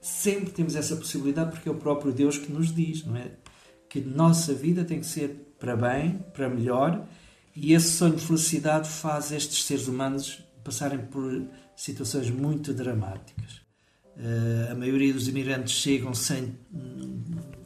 Sempre 0.02 0.52
temos 0.52 0.76
essa 0.76 0.96
possibilidade 0.96 1.52
porque 1.52 1.70
é 1.70 1.72
o 1.72 1.76
próprio 1.76 2.12
Deus 2.12 2.38
que 2.38 2.52
nos 2.52 2.74
diz, 2.74 3.06
não 3.06 3.16
é? 3.16 3.32
Que 3.90 4.02
nossa 4.02 4.54
vida 4.54 4.84
tem 4.84 5.00
que 5.00 5.06
ser 5.06 5.56
para 5.58 5.76
bem, 5.76 6.20
para 6.34 6.50
melhor, 6.50 7.06
e 7.56 7.74
esse 7.74 7.90
sonho 7.90 8.16
de 8.16 8.26
felicidade 8.26 8.88
faz 8.88 9.32
estes 9.32 9.66
seres 9.66 9.88
humanos 9.88 10.42
passarem 10.70 11.00
por 11.00 11.48
situações 11.76 12.30
muito 12.30 12.74
dramáticas. 12.74 13.62
Uh, 14.16 14.72
a 14.72 14.76
maioria 14.76 15.12
dos 15.12 15.28
imigrantes 15.28 15.74
chegam 15.74 16.14
sem 16.14 16.56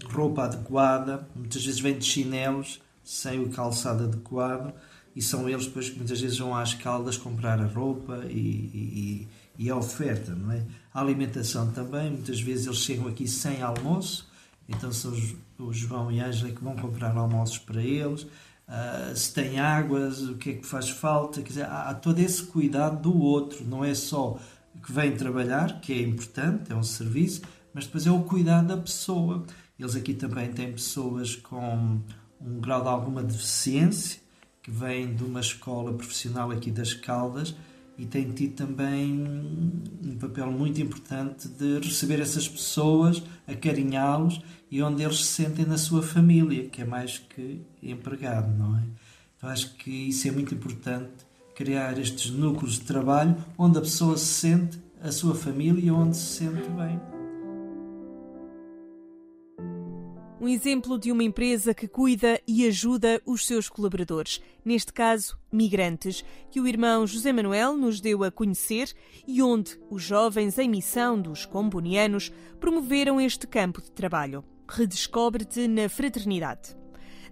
roupa 0.05 0.43
adequada, 0.45 1.27
muitas 1.35 1.65
vezes 1.65 1.81
vêm 1.81 1.97
de 1.97 2.05
chinelos, 2.05 2.81
sem 3.03 3.41
o 3.41 3.49
calçado 3.49 4.05
adequado, 4.05 4.73
e 5.13 5.21
são 5.21 5.49
eles 5.49 5.65
depois 5.65 5.89
que 5.89 5.97
muitas 5.97 6.21
vezes 6.21 6.37
vão 6.37 6.55
às 6.55 6.73
caldas 6.73 7.17
comprar 7.17 7.59
a 7.59 7.65
roupa 7.65 8.23
e, 8.29 8.37
e, 8.37 9.27
e 9.57 9.69
a 9.69 9.75
oferta, 9.75 10.33
não 10.33 10.51
é? 10.51 10.63
A 10.93 11.01
alimentação 11.01 11.71
também, 11.71 12.09
muitas 12.09 12.39
vezes 12.39 12.67
eles 12.67 12.79
chegam 12.79 13.07
aqui 13.07 13.27
sem 13.27 13.61
almoço, 13.61 14.29
então 14.69 14.91
são 14.91 15.11
o 15.59 15.73
João 15.73 16.11
e 16.11 16.21
a 16.21 16.27
Ângela 16.27 16.51
que 16.51 16.63
vão 16.63 16.75
comprar 16.75 17.15
almoços 17.17 17.57
para 17.57 17.81
eles. 17.81 18.25
Uh, 18.67 19.15
se 19.15 19.33
tem 19.33 19.59
águas, 19.59 20.21
o 20.21 20.35
que 20.35 20.51
é 20.51 20.53
que 20.53 20.65
faz 20.65 20.89
falta, 20.89 21.41
quer 21.41 21.49
dizer, 21.49 21.65
há, 21.65 21.89
há 21.89 21.93
todo 21.93 22.19
esse 22.19 22.43
cuidado 22.43 23.01
do 23.01 23.17
outro, 23.21 23.65
não 23.65 23.83
é 23.83 23.93
só 23.93 24.39
que 24.81 24.91
vem 24.91 25.15
trabalhar, 25.15 25.81
que 25.81 25.93
é 25.93 26.01
importante, 26.01 26.71
é 26.71 26.75
um 26.75 26.83
serviço, 26.83 27.41
mas 27.73 27.85
depois 27.85 28.07
é 28.07 28.11
o 28.11 28.23
cuidado 28.23 28.67
da 28.67 28.77
pessoa. 28.77 29.43
Eles 29.77 29.95
aqui 29.95 30.13
também 30.13 30.51
têm 30.51 30.71
pessoas 30.71 31.35
com 31.35 31.99
um 32.41 32.59
grau 32.59 32.81
de 32.81 32.87
alguma 32.87 33.23
deficiência, 33.23 34.21
que 34.61 34.71
vêm 34.71 35.13
de 35.13 35.23
uma 35.23 35.41
escola 35.41 35.93
profissional 35.93 36.49
aqui 36.49 36.71
das 36.71 36.93
Caldas 36.93 37.53
e 37.97 38.05
têm 38.05 38.31
tido 38.31 38.55
também 38.55 39.21
um 40.03 40.17
papel 40.19 40.51
muito 40.51 40.81
importante 40.81 41.47
de 41.47 41.79
receber 41.79 42.19
essas 42.19 42.47
pessoas, 42.47 43.21
acarinhá-los 43.47 44.41
e 44.71 44.81
onde 44.81 45.03
eles 45.03 45.25
se 45.25 45.43
sentem 45.43 45.65
na 45.65 45.77
sua 45.77 46.01
família, 46.01 46.67
que 46.69 46.81
é 46.81 46.85
mais 46.85 47.19
que 47.19 47.61
empregado, 47.81 48.51
não 48.57 48.77
é? 48.77 48.83
Então 49.37 49.49
acho 49.49 49.75
que 49.75 49.91
isso 49.91 50.27
é 50.27 50.31
muito 50.31 50.55
importante, 50.55 51.11
criar 51.55 51.99
estes 51.99 52.31
núcleos 52.31 52.75
de 52.75 52.81
trabalho 52.81 53.35
onde 53.57 53.77
a 53.77 53.81
pessoa 53.81 54.17
se 54.17 54.25
sente 54.25 54.79
a 55.01 55.11
sua 55.11 55.35
família 55.35 55.85
e 55.85 55.91
onde 55.91 56.17
se 56.17 56.37
sente 56.39 56.67
bem. 56.69 57.12
Um 60.43 60.49
exemplo 60.49 60.99
de 60.99 61.09
uma 61.09 61.23
empresa 61.23 61.73
que 61.73 61.87
cuida 61.87 62.37
e 62.45 62.67
ajuda 62.67 63.21
os 63.25 63.47
seus 63.47 63.69
colaboradores, 63.69 64.41
neste 64.65 64.91
caso, 64.91 65.37
migrantes, 65.49 66.21
que 66.51 66.59
o 66.59 66.67
irmão 66.67 67.07
José 67.07 67.31
Manuel 67.31 67.77
nos 67.77 68.01
deu 68.01 68.25
a 68.25 68.29
conhecer 68.29 68.91
e 69.25 69.41
onde 69.41 69.79
os 69.89 70.03
jovens 70.03 70.57
em 70.57 70.67
missão 70.67 71.17
dos 71.17 71.45
combonianos 71.45 72.29
promoveram 72.59 73.21
este 73.21 73.47
campo 73.47 73.81
de 73.81 73.89
trabalho. 73.91 74.43
Redescobre-te 74.67 75.65
na 75.65 75.87
fraternidade. 75.87 76.75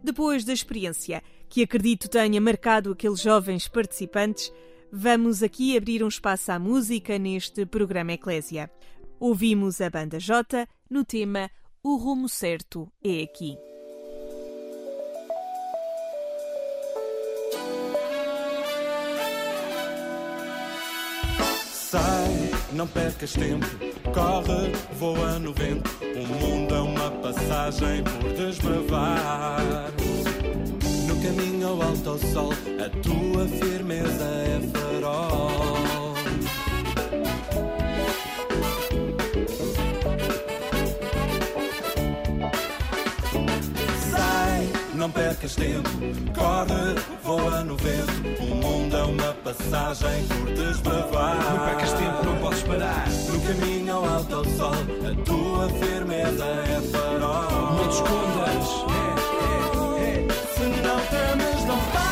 Depois 0.02 0.46
da 0.46 0.54
experiência, 0.54 1.22
que 1.50 1.64
acredito 1.64 2.08
tenha 2.08 2.40
marcado 2.40 2.94
aqueles 2.94 3.20
jovens 3.20 3.68
participantes, 3.68 4.54
vamos 4.90 5.44
aqui 5.44 5.76
abrir 5.76 6.02
um 6.02 6.08
espaço 6.08 6.50
à 6.50 6.58
música 6.58 7.20
neste 7.20 7.66
programa 7.66 8.14
Eclésia. 8.14 8.72
Ouvimos 9.20 9.82
a 9.82 9.90
banda 9.90 10.18
J 10.18 10.66
no 10.90 11.04
tema 11.04 11.52
o 11.84 11.96
rumo 11.96 12.30
certo 12.30 12.92
é 13.04 13.24
aqui. 13.24 13.58
Sai 21.72 22.52
não 22.74 22.88
percas 22.88 23.34
tempo, 23.34 23.66
corre, 24.14 24.72
voa 24.94 25.40
no 25.40 25.54
vento. 25.54 25.90
O 26.02 26.28
mundo 26.28 26.76
é 26.76 26.80
uma 26.82 27.12
passagem 27.12 28.04
por 28.04 28.32
desbravar. 28.34 29.92
No 31.08 31.22
caminho 31.22 31.68
ao 31.68 31.82
alto 31.82 32.10
ao 32.12 32.18
sol, 32.18 32.54
a 32.80 32.90
tua 33.02 33.48
firmeza 33.48 34.24
é 34.24 34.60
farol. 34.72 35.91
Não 45.12 45.24
percas 45.24 45.56
tempo. 45.56 45.90
Corre, 46.34 46.96
voa 47.24 47.64
no 47.64 47.76
vento. 47.76 48.44
O 48.44 48.56
mundo 48.56 48.96
é 48.96 49.04
uma 49.04 49.34
passagem 49.44 50.26
por 50.28 50.54
desbravar. 50.54 51.38
Não 51.52 51.66
percas 51.66 51.94
tempo, 51.94 52.26
não 52.26 52.38
podes 52.38 52.64
parar. 52.64 53.08
No 53.10 53.42
caminho 53.42 53.94
ao 53.94 54.06
alto 54.06 54.36
ao 54.36 54.46
sol, 54.46 54.72
a 54.72 55.26
tua 55.26 55.70
firmeza 55.70 56.46
é 56.46 56.82
farol. 56.92 57.76
Não 57.76 57.88
te 57.88 57.96
escondas. 57.96 58.68
É, 58.88 60.04
é, 60.04 60.26
é. 60.26 60.28
Se 60.54 60.64
não 60.82 61.00
temes, 61.08 61.66
não 61.66 61.78
pares. 61.92 62.11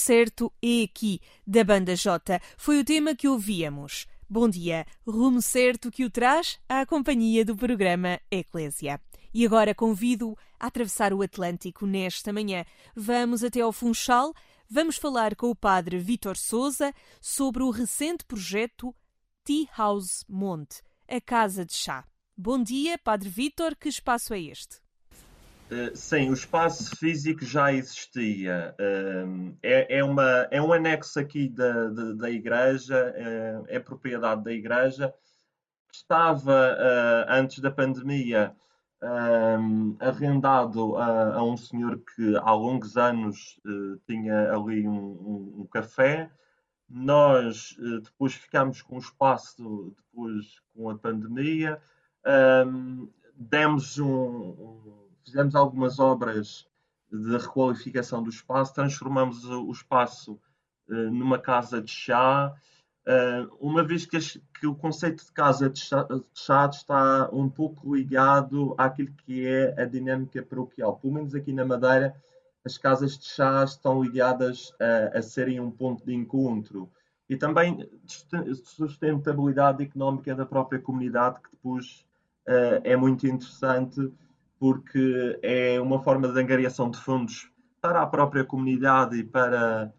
O 0.00 0.02
rumo 0.02 0.06
certo 0.06 0.52
é 0.62 0.84
aqui, 0.84 1.20
da 1.46 1.62
Banda 1.62 1.94
J. 1.94 2.40
Foi 2.56 2.80
o 2.80 2.84
tema 2.84 3.14
que 3.14 3.28
ouvíamos. 3.28 4.06
Bom 4.26 4.48
dia, 4.48 4.86
rumo 5.06 5.42
certo 5.42 5.90
que 5.90 6.06
o 6.06 6.10
traz 6.10 6.58
à 6.66 6.86
companhia 6.86 7.44
do 7.44 7.54
programa 7.54 8.18
Eclésia. 8.30 8.98
E 9.32 9.44
agora 9.44 9.74
convido 9.74 10.34
a 10.58 10.68
atravessar 10.68 11.12
o 11.12 11.20
Atlântico 11.20 11.86
nesta 11.86 12.32
manhã. 12.32 12.64
Vamos 12.96 13.44
até 13.44 13.60
ao 13.60 13.72
Funchal, 13.72 14.32
vamos 14.70 14.96
falar 14.96 15.36
com 15.36 15.50
o 15.50 15.54
padre 15.54 15.98
Vítor 15.98 16.38
Souza 16.38 16.94
sobre 17.20 17.62
o 17.62 17.68
recente 17.68 18.24
projeto 18.24 18.94
Tea 19.44 19.68
House 19.76 20.24
Monte, 20.26 20.80
a 21.06 21.20
Casa 21.20 21.62
de 21.62 21.74
Chá. 21.74 22.06
Bom 22.34 22.62
dia, 22.62 22.96
padre 22.96 23.28
Vítor, 23.28 23.76
que 23.76 23.90
espaço 23.90 24.32
é 24.32 24.40
este? 24.40 24.80
Uh, 25.70 25.96
Sim, 25.96 26.30
o 26.30 26.34
espaço 26.34 26.96
físico 26.96 27.44
já 27.44 27.72
existia. 27.72 28.74
Um, 29.26 29.56
é, 29.62 29.98
é, 29.98 30.04
uma, 30.04 30.48
é 30.50 30.60
um 30.60 30.72
anexo 30.72 31.20
aqui 31.20 31.48
da, 31.48 31.88
da, 31.90 32.12
da 32.14 32.30
igreja, 32.30 32.96
é, 33.16 33.76
é 33.76 33.78
propriedade 33.78 34.42
da 34.42 34.52
igreja. 34.52 35.14
Estava, 35.92 36.76
uh, 36.76 37.26
antes 37.28 37.60
da 37.60 37.70
pandemia, 37.70 38.54
um, 39.02 39.96
arrendado 40.00 40.96
a, 40.96 41.36
a 41.36 41.42
um 41.44 41.56
senhor 41.56 41.98
que 42.16 42.36
há 42.36 42.52
longos 42.52 42.96
anos 42.96 43.60
uh, 43.64 43.96
tinha 44.06 44.52
ali 44.52 44.86
um, 44.86 44.92
um- 44.94 45.60
um 45.60 45.66
café. 45.66 46.30
Nós 46.88 47.76
uh, 47.78 48.00
depois 48.00 48.34
ficámos 48.34 48.82
com 48.82 48.96
o 48.96 48.98
espaço, 48.98 49.94
depois 49.96 50.60
com 50.74 50.90
a 50.90 50.98
pandemia. 50.98 51.80
Um, 52.66 53.08
demos 53.36 53.98
um, 53.98 54.06
um- 54.08 54.99
fizemos 55.24 55.54
algumas 55.54 55.98
obras 55.98 56.66
de 57.10 57.36
requalificação 57.36 58.22
do 58.22 58.30
espaço, 58.30 58.74
transformamos 58.74 59.44
o, 59.44 59.70
espaço 59.70 60.38
eh, 60.88 60.94
numa 61.10 61.38
casa 61.38 61.82
de 61.82 61.90
chá, 61.90 62.54
eh, 63.06 63.46
uma 63.58 63.82
vez 63.82 64.06
que, 64.06 64.18
que 64.58 64.66
o 64.66 64.74
conceito 64.74 65.24
de 65.24 65.32
casa 65.32 65.68
de 65.68 65.80
chá, 65.80 66.06
está 66.70 67.28
um 67.32 67.48
pouco 67.48 67.94
ligado 67.94 68.74
àquilo 68.78 69.12
que 69.24 69.46
é 69.46 69.74
a 69.80 69.84
dinâmica 69.84 70.42
paroquial. 70.42 70.96
Pelo 70.98 71.14
menos 71.14 71.34
aqui 71.34 71.52
na 71.52 71.64
Madeira, 71.64 72.14
as 72.64 72.78
casas 72.78 73.18
de 73.18 73.24
chá 73.24 73.64
estão 73.64 74.02
ligadas 74.02 74.72
a, 74.78 75.18
a 75.18 75.22
serem 75.22 75.58
um 75.60 75.70
ponto 75.70 76.04
de 76.04 76.14
encontro 76.14 76.88
e 77.28 77.36
também 77.36 77.76
de 77.76 78.12
susten- 78.12 78.44
de 78.44 78.68
sustentabilidade 78.68 79.82
económica 79.82 80.34
da 80.34 80.44
própria 80.44 80.80
comunidade, 80.80 81.40
que 81.40 81.50
depois 81.50 82.04
eh, 82.46 82.80
é 82.84 82.96
muito 82.96 83.26
interessante 83.26 84.12
porque 84.60 85.38
é 85.42 85.80
uma 85.80 86.02
forma 86.02 86.28
de 86.28 86.38
angariação 86.38 86.90
de 86.90 86.98
fundos 86.98 87.50
para 87.80 88.02
a 88.02 88.06
própria 88.06 88.44
comunidade 88.44 89.16
e 89.16 89.24
para, 89.24 89.90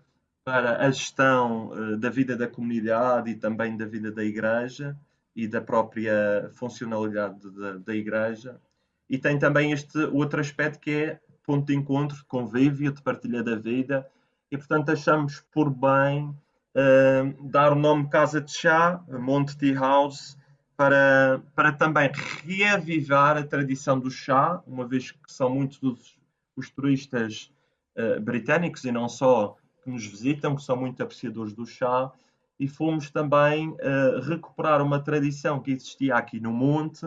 para 0.45 0.85
a 0.85 0.91
gestão 0.91 1.71
eh, 1.73 1.97
da 1.97 2.11
vida 2.11 2.37
da 2.37 2.47
comunidade 2.47 3.31
e 3.31 3.35
também 3.35 3.75
da 3.75 3.85
vida 3.85 4.11
da 4.11 4.23
igreja 4.23 4.95
e 5.35 5.47
da 5.47 5.59
própria 5.59 6.51
funcionalidade 6.53 7.49
da, 7.49 7.77
da 7.79 7.95
igreja. 7.95 8.61
E 9.09 9.17
tem 9.17 9.39
também 9.39 9.71
este 9.71 9.97
outro 9.97 10.39
aspecto 10.39 10.79
que 10.79 10.91
é 10.91 11.19
ponto 11.43 11.65
de 11.65 11.75
encontro, 11.75 12.17
de 12.17 12.25
convívio, 12.25 12.91
de 12.91 13.01
partilha 13.01 13.41
da 13.41 13.55
vida. 13.55 14.07
E, 14.51 14.57
portanto, 14.57 14.91
achamos 14.91 15.43
por 15.51 15.71
bem 15.71 16.35
eh, 16.75 17.33
dar 17.41 17.71
o 17.71 17.75
nome 17.75 18.09
Casa 18.09 18.39
de 18.39 18.51
Chá, 18.51 19.01
Monte 19.09 19.57
Tea 19.57 19.73
House, 19.73 20.37
para, 20.81 21.39
para 21.53 21.71
também 21.71 22.09
reavivar 22.43 23.37
a 23.37 23.43
tradição 23.43 23.99
do 23.99 24.09
chá, 24.09 24.63
uma 24.65 24.87
vez 24.87 25.11
que 25.11 25.31
são 25.31 25.47
muitos 25.47 25.77
dos 25.77 26.19
os 26.55 26.71
turistas 26.71 27.51
eh, 27.95 28.19
britânicos 28.19 28.83
e 28.83 28.91
não 28.91 29.07
só 29.07 29.55
que 29.83 29.91
nos 29.91 30.05
visitam, 30.05 30.55
que 30.55 30.63
são 30.63 30.75
muito 30.75 31.01
apreciadores 31.01 31.53
do 31.53 31.67
chá, 31.67 32.11
e 32.59 32.67
fomos 32.67 33.11
também 33.11 33.75
eh, 33.79 34.19
recuperar 34.23 34.81
uma 34.81 34.99
tradição 34.99 35.59
que 35.59 35.71
existia 35.71 36.15
aqui 36.15 36.39
no 36.39 36.51
Monte, 36.51 37.05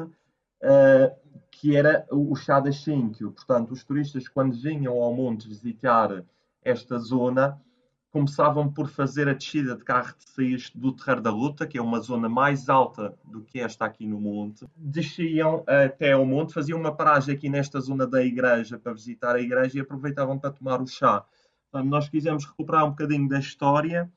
eh, 0.62 1.12
que 1.50 1.74
era 1.76 2.06
o 2.12 2.34
chá 2.37 2.60
da 2.60 2.70
Xínquio. 2.70 3.32
Portanto, 3.32 3.72
os 3.72 3.82
turistas, 3.82 4.28
quando 4.28 4.54
vinham 4.54 5.02
ao 5.02 5.12
Monte 5.12 5.48
visitar 5.48 6.24
esta 6.62 6.96
zona, 6.98 7.60
começavam 8.14 8.72
por 8.72 8.87
fazer 8.87 9.29
a 9.29 9.33
descida 9.33 9.74
de 9.74 9.83
carro 9.83 10.14
de 10.16 10.31
Seias 10.31 10.70
do 10.72 10.92
Terreiro 10.92 11.20
da 11.20 11.33
Luta, 11.33 11.66
que 11.66 11.77
é 11.77 11.83
uma 11.83 11.98
zona 11.98 12.29
mais 12.29 12.68
alta 12.68 13.12
do 13.24 13.42
que 13.42 13.59
esta 13.59 13.85
aqui 13.85 14.07
no 14.07 14.20
monte. 14.20 14.64
Desciam 14.77 15.64
até 15.66 16.12
ao 16.12 16.24
monte, 16.24 16.55
faziam 16.55 16.79
uma 16.79 16.94
paragem 16.94 17.35
aqui 17.35 17.48
nesta 17.48 17.81
zona 17.81 18.07
da 18.07 18.22
igreja 18.22 18.79
para 18.79 18.92
visitar 18.92 19.35
a 19.35 19.40
igreja 19.40 19.79
e 19.79 19.81
aproveitavam 19.81 20.38
para 20.38 20.53
tomar 20.53 20.81
o 20.81 20.87
chá. 20.87 21.24
Portanto, 21.68 21.90
nós 21.90 22.09
quisemos 22.09 22.44
recuperar 22.44 22.85
um 22.85 22.90
bocadinho 22.90 23.29
da 23.29 23.40
história, 23.40 24.09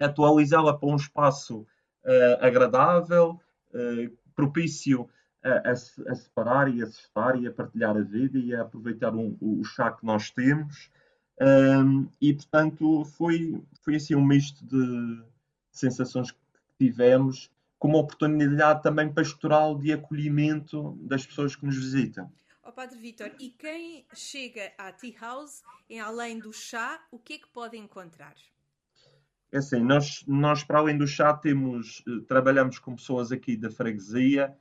atualizá-la 0.00 0.76
para 0.76 0.88
um 0.88 0.96
espaço 0.96 1.64
eh, 2.04 2.38
agradável, 2.40 3.40
eh, 3.72 4.10
propício 4.34 5.08
a, 5.44 5.68
a, 5.68 5.70
a, 5.70 6.14
separar 6.16 6.68
e 6.68 6.82
a 6.82 6.86
se 6.88 7.00
e 7.38 7.46
a 7.46 7.52
partilhar 7.52 7.96
a 7.96 8.02
vida 8.02 8.40
e 8.40 8.52
a 8.56 8.62
aproveitar 8.62 9.14
um, 9.14 9.36
o 9.40 9.62
chá 9.62 9.92
que 9.92 10.04
nós 10.04 10.32
temos. 10.32 10.90
Um, 11.40 12.06
e, 12.20 12.34
portanto, 12.34 13.04
foi, 13.16 13.62
foi 13.80 13.96
assim 13.96 14.14
um 14.14 14.24
misto 14.24 14.64
de 14.66 15.22
sensações 15.72 16.30
que 16.30 16.38
tivemos, 16.78 17.50
com 17.78 17.88
uma 17.88 17.98
oportunidade 17.98 18.82
também 18.82 19.10
pastoral 19.10 19.78
de 19.78 19.92
acolhimento 19.92 20.98
das 21.00 21.24
pessoas 21.24 21.56
que 21.56 21.64
nos 21.64 21.76
visitam. 21.76 22.30
Oh, 22.62 22.72
Padre 22.72 22.98
Vítor, 22.98 23.32
e 23.40 23.48
quem 23.50 24.04
chega 24.14 24.70
à 24.76 24.92
Tea 24.92 25.14
House, 25.18 25.62
em 25.88 25.98
além 25.98 26.38
do 26.38 26.52
chá, 26.52 27.02
o 27.10 27.18
que 27.18 27.34
é 27.34 27.38
que 27.38 27.48
pode 27.48 27.76
encontrar? 27.76 28.34
É 29.50 29.58
assim, 29.58 29.80
nós, 29.80 30.22
nós 30.28 30.62
para 30.62 30.78
além 30.78 30.96
do 30.96 31.06
chá 31.06 31.32
temos, 31.32 32.04
eh, 32.06 32.24
trabalhamos 32.28 32.78
com 32.78 32.94
pessoas 32.94 33.32
aqui 33.32 33.56
da 33.56 33.70
freguesia 33.70 34.54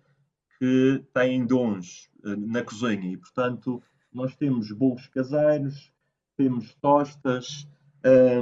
que 0.58 1.04
têm 1.14 1.46
dons 1.46 2.10
eh, 2.24 2.36
na 2.36 2.64
cozinha 2.64 3.12
e, 3.12 3.18
portanto, 3.18 3.84
nós 4.12 4.36
temos 4.36 4.72
bolos 4.72 5.08
caseiros, 5.08 5.92
temos 6.40 6.74
tostas, 6.76 7.68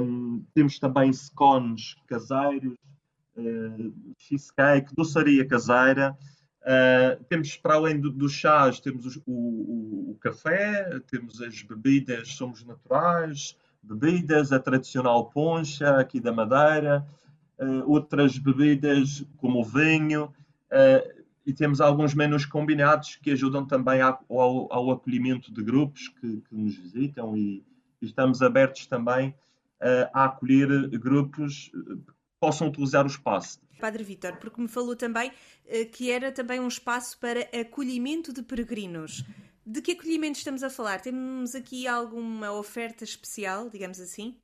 um, 0.00 0.44
temos 0.54 0.78
também 0.78 1.12
scones 1.12 1.96
caseiros, 2.06 2.78
uh, 3.36 4.14
cheesecake, 4.16 4.94
doçaria 4.94 5.44
caseira. 5.44 6.16
Uh, 6.62 7.24
temos, 7.24 7.56
para 7.56 7.74
além 7.74 7.98
do, 7.98 8.08
dos 8.08 8.32
chás, 8.32 8.78
temos 8.78 9.16
o, 9.26 10.12
o, 10.12 10.18
café, 10.20 11.00
temos 11.10 11.42
as 11.42 11.60
bebidas, 11.62 12.34
somos 12.34 12.64
naturais, 12.64 13.56
bebidas, 13.82 14.52
a 14.52 14.60
tradicional 14.60 15.28
poncha 15.30 15.98
aqui 15.98 16.20
da 16.20 16.32
Madeira, 16.32 17.04
uh, 17.58 17.90
outras 17.90 18.38
bebidas 18.38 19.26
como 19.38 19.60
o 19.60 19.64
vinho, 19.64 20.32
e 21.46 21.52
temos 21.54 21.80
alguns 21.80 22.12
menus 22.12 22.44
combinados 22.44 23.16
que 23.16 23.30
ajudam 23.30 23.66
também 23.66 24.02
ao, 24.02 24.22
ao 24.28 24.90
acolhimento 24.90 25.50
de 25.50 25.62
grupos 25.62 26.08
que, 26.08 26.42
que 26.42 26.54
nos 26.54 26.76
visitam 26.76 27.34
e, 27.34 27.64
estamos 28.06 28.42
abertos 28.42 28.86
também 28.86 29.34
a 30.12 30.24
acolher 30.24 30.68
grupos 30.98 31.70
que 31.70 32.12
possam 32.40 32.68
utilizar 32.68 33.04
o 33.04 33.08
espaço. 33.08 33.60
Padre 33.80 34.02
Vítor, 34.02 34.36
porque 34.38 34.60
me 34.60 34.68
falou 34.68 34.96
também 34.96 35.30
que 35.92 36.10
era 36.10 36.32
também 36.32 36.58
um 36.58 36.66
espaço 36.66 37.18
para 37.18 37.48
acolhimento 37.58 38.32
de 38.32 38.42
peregrinos. 38.42 39.24
De 39.64 39.82
que 39.82 39.92
acolhimento 39.92 40.38
estamos 40.38 40.62
a 40.62 40.70
falar? 40.70 41.00
Temos 41.00 41.54
aqui 41.54 41.86
alguma 41.86 42.50
oferta 42.52 43.04
especial, 43.04 43.68
digamos 43.68 44.00
assim? 44.00 44.36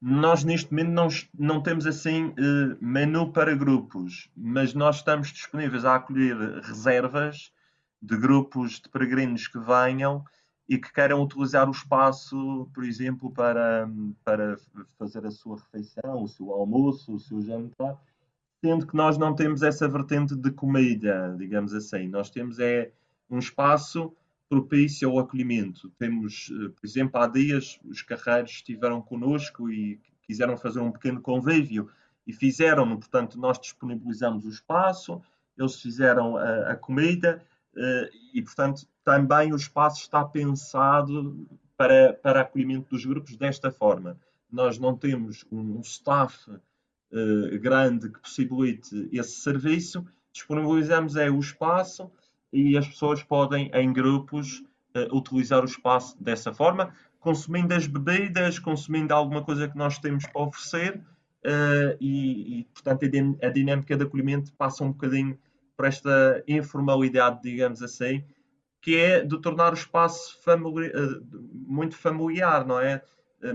Nós 0.00 0.44
neste 0.44 0.70
momento 0.70 0.90
não, 0.90 1.08
não 1.38 1.62
temos 1.62 1.86
assim 1.86 2.26
uh, 2.26 2.76
menu 2.78 3.32
para 3.32 3.54
grupos, 3.54 4.28
mas 4.36 4.74
nós 4.74 4.96
estamos 4.96 5.32
disponíveis 5.32 5.86
a 5.86 5.96
acolher 5.96 6.36
reservas 6.60 7.50
de 8.02 8.16
grupos 8.18 8.72
de 8.78 8.90
peregrinos 8.90 9.48
que 9.48 9.58
venham 9.58 10.22
e 10.68 10.78
que 10.78 10.92
queiram 10.92 11.22
utilizar 11.22 11.68
o 11.68 11.72
espaço, 11.72 12.68
por 12.74 12.84
exemplo, 12.84 13.30
para, 13.30 13.88
para 14.24 14.56
fazer 14.98 15.24
a 15.24 15.30
sua 15.30 15.56
refeição, 15.58 16.22
o 16.22 16.28
seu 16.28 16.50
almoço, 16.52 17.14
o 17.14 17.20
seu 17.20 17.40
jantar, 17.40 17.96
sendo 18.64 18.86
que 18.86 18.96
nós 18.96 19.16
não 19.16 19.34
temos 19.34 19.62
essa 19.62 19.88
vertente 19.88 20.34
de 20.34 20.50
comida, 20.50 21.34
digamos 21.38 21.72
assim. 21.72 22.08
Nós 22.08 22.30
temos 22.30 22.58
é 22.58 22.90
um 23.30 23.38
espaço 23.38 24.12
propício 24.48 25.08
ao 25.08 25.18
acolhimento. 25.20 25.90
Temos, 25.98 26.50
eh, 26.50 26.68
por 26.68 26.84
exemplo, 26.84 27.20
há 27.20 27.26
dias 27.26 27.78
os 27.84 28.02
carreiros 28.02 28.52
estiveram 28.52 29.00
connosco 29.02 29.70
e 29.70 30.00
quiseram 30.22 30.56
fazer 30.56 30.80
um 30.80 30.90
pequeno 30.90 31.20
convívio 31.20 31.88
e 32.26 32.32
fizeram-no, 32.32 32.98
portanto, 32.98 33.38
nós 33.38 33.58
disponibilizamos 33.60 34.44
o 34.44 34.48
espaço, 34.48 35.22
eles 35.56 35.80
fizeram 35.80 36.36
a, 36.36 36.72
a 36.72 36.76
comida 36.76 37.44
e, 38.32 38.42
portanto, 38.42 38.86
também 39.04 39.52
o 39.52 39.56
espaço 39.56 40.00
está 40.00 40.24
pensado 40.24 41.46
para, 41.76 42.14
para 42.14 42.40
acolhimento 42.40 42.90
dos 42.90 43.04
grupos 43.04 43.36
desta 43.36 43.70
forma. 43.70 44.18
Nós 44.50 44.78
não 44.78 44.96
temos 44.96 45.44
um 45.50 45.80
staff 45.80 46.50
uh, 46.50 47.58
grande 47.60 48.10
que 48.10 48.20
possibilite 48.20 49.08
esse 49.12 49.40
serviço, 49.40 50.06
disponibilizamos 50.32 51.16
é 51.16 51.30
o 51.30 51.38
espaço 51.38 52.10
e 52.52 52.76
as 52.76 52.86
pessoas 52.86 53.22
podem, 53.22 53.70
em 53.74 53.92
grupos, 53.92 54.62
uh, 54.94 55.16
utilizar 55.16 55.62
o 55.62 55.66
espaço 55.66 56.16
dessa 56.22 56.52
forma, 56.54 56.92
consumindo 57.20 57.74
as 57.74 57.86
bebidas, 57.86 58.58
consumindo 58.58 59.12
alguma 59.12 59.42
coisa 59.42 59.68
que 59.68 59.76
nós 59.76 59.98
temos 59.98 60.26
para 60.26 60.42
oferecer 60.42 60.96
uh, 60.96 61.96
e, 62.00 62.60
e, 62.60 62.64
portanto, 62.64 63.04
a, 63.42 63.48
dinâmica 63.48 63.96
de 63.96 64.04
acolhimento 64.04 64.52
passa 64.54 64.84
um 64.84 64.92
bocadinho 64.92 65.38
por 65.76 65.86
esta 65.86 66.42
informalidade, 66.48 67.40
digamos 67.42 67.82
assim, 67.82 68.24
que 68.80 68.96
é 68.96 69.22
de 69.22 69.40
tornar 69.40 69.72
o 69.72 69.76
espaço 69.76 70.40
famili 70.42 70.88
uh, 70.88 71.22
muito 71.52 71.96
familiar, 71.96 72.66
não 72.66 72.80
é? 72.80 73.02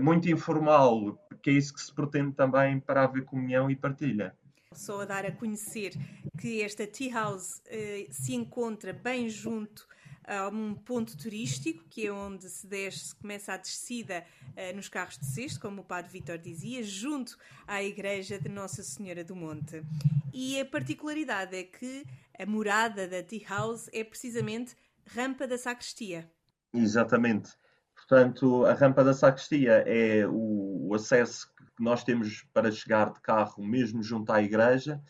muito 0.00 0.30
informal, 0.30 1.18
que 1.42 1.50
é 1.50 1.54
isso 1.54 1.74
que 1.74 1.80
se 1.80 1.92
pretende 1.92 2.32
também 2.32 2.78
para 2.78 3.04
haver 3.04 3.24
comunhão 3.24 3.70
e 3.70 3.76
partilha. 3.76 4.34
Só 4.72 5.02
a 5.02 5.04
dar 5.04 5.26
a 5.26 5.32
conhecer 5.32 5.92
que 6.40 6.62
esta 6.62 6.86
Tea 6.86 7.12
House 7.12 7.58
uh, 7.66 8.06
se 8.10 8.34
encontra 8.34 8.92
bem 8.92 9.28
junto 9.28 9.86
a 10.26 10.48
um 10.48 10.74
ponto 10.74 11.16
turístico, 11.16 11.84
que 11.88 12.06
é 12.06 12.12
onde 12.12 12.48
se 12.48 12.66
desce, 12.66 13.14
começa 13.14 13.52
a 13.52 13.56
descida 13.56 14.24
uh, 14.50 14.76
nos 14.76 14.88
carros 14.88 15.18
de 15.18 15.26
cesto, 15.26 15.60
como 15.60 15.82
o 15.82 15.84
Padre 15.84 16.10
Vitor 16.12 16.38
dizia, 16.38 16.82
junto 16.82 17.36
à 17.66 17.82
igreja 17.82 18.38
de 18.38 18.48
Nossa 18.48 18.82
Senhora 18.82 19.24
do 19.24 19.34
Monte. 19.34 19.82
E 20.32 20.60
a 20.60 20.64
particularidade 20.64 21.56
é 21.56 21.64
que 21.64 22.04
a 22.38 22.46
morada 22.46 23.06
da 23.06 23.22
Tea 23.22 23.46
House 23.48 23.88
é 23.92 24.02
precisamente 24.04 24.74
Rampa 25.06 25.46
da 25.46 25.58
Sacristia. 25.58 26.30
Exatamente. 26.72 27.50
Portanto, 27.94 28.64
a 28.66 28.72
Rampa 28.72 29.04
da 29.04 29.12
Sacristia 29.12 29.84
é 29.86 30.26
o 30.26 30.92
acesso 30.94 31.52
que 31.76 31.82
nós 31.82 32.02
temos 32.02 32.42
para 32.52 32.70
chegar 32.70 33.12
de 33.12 33.20
carro, 33.20 33.62
mesmo 33.64 34.02
junto 34.02 34.32
à 34.32 34.42
igreja. 34.42 35.00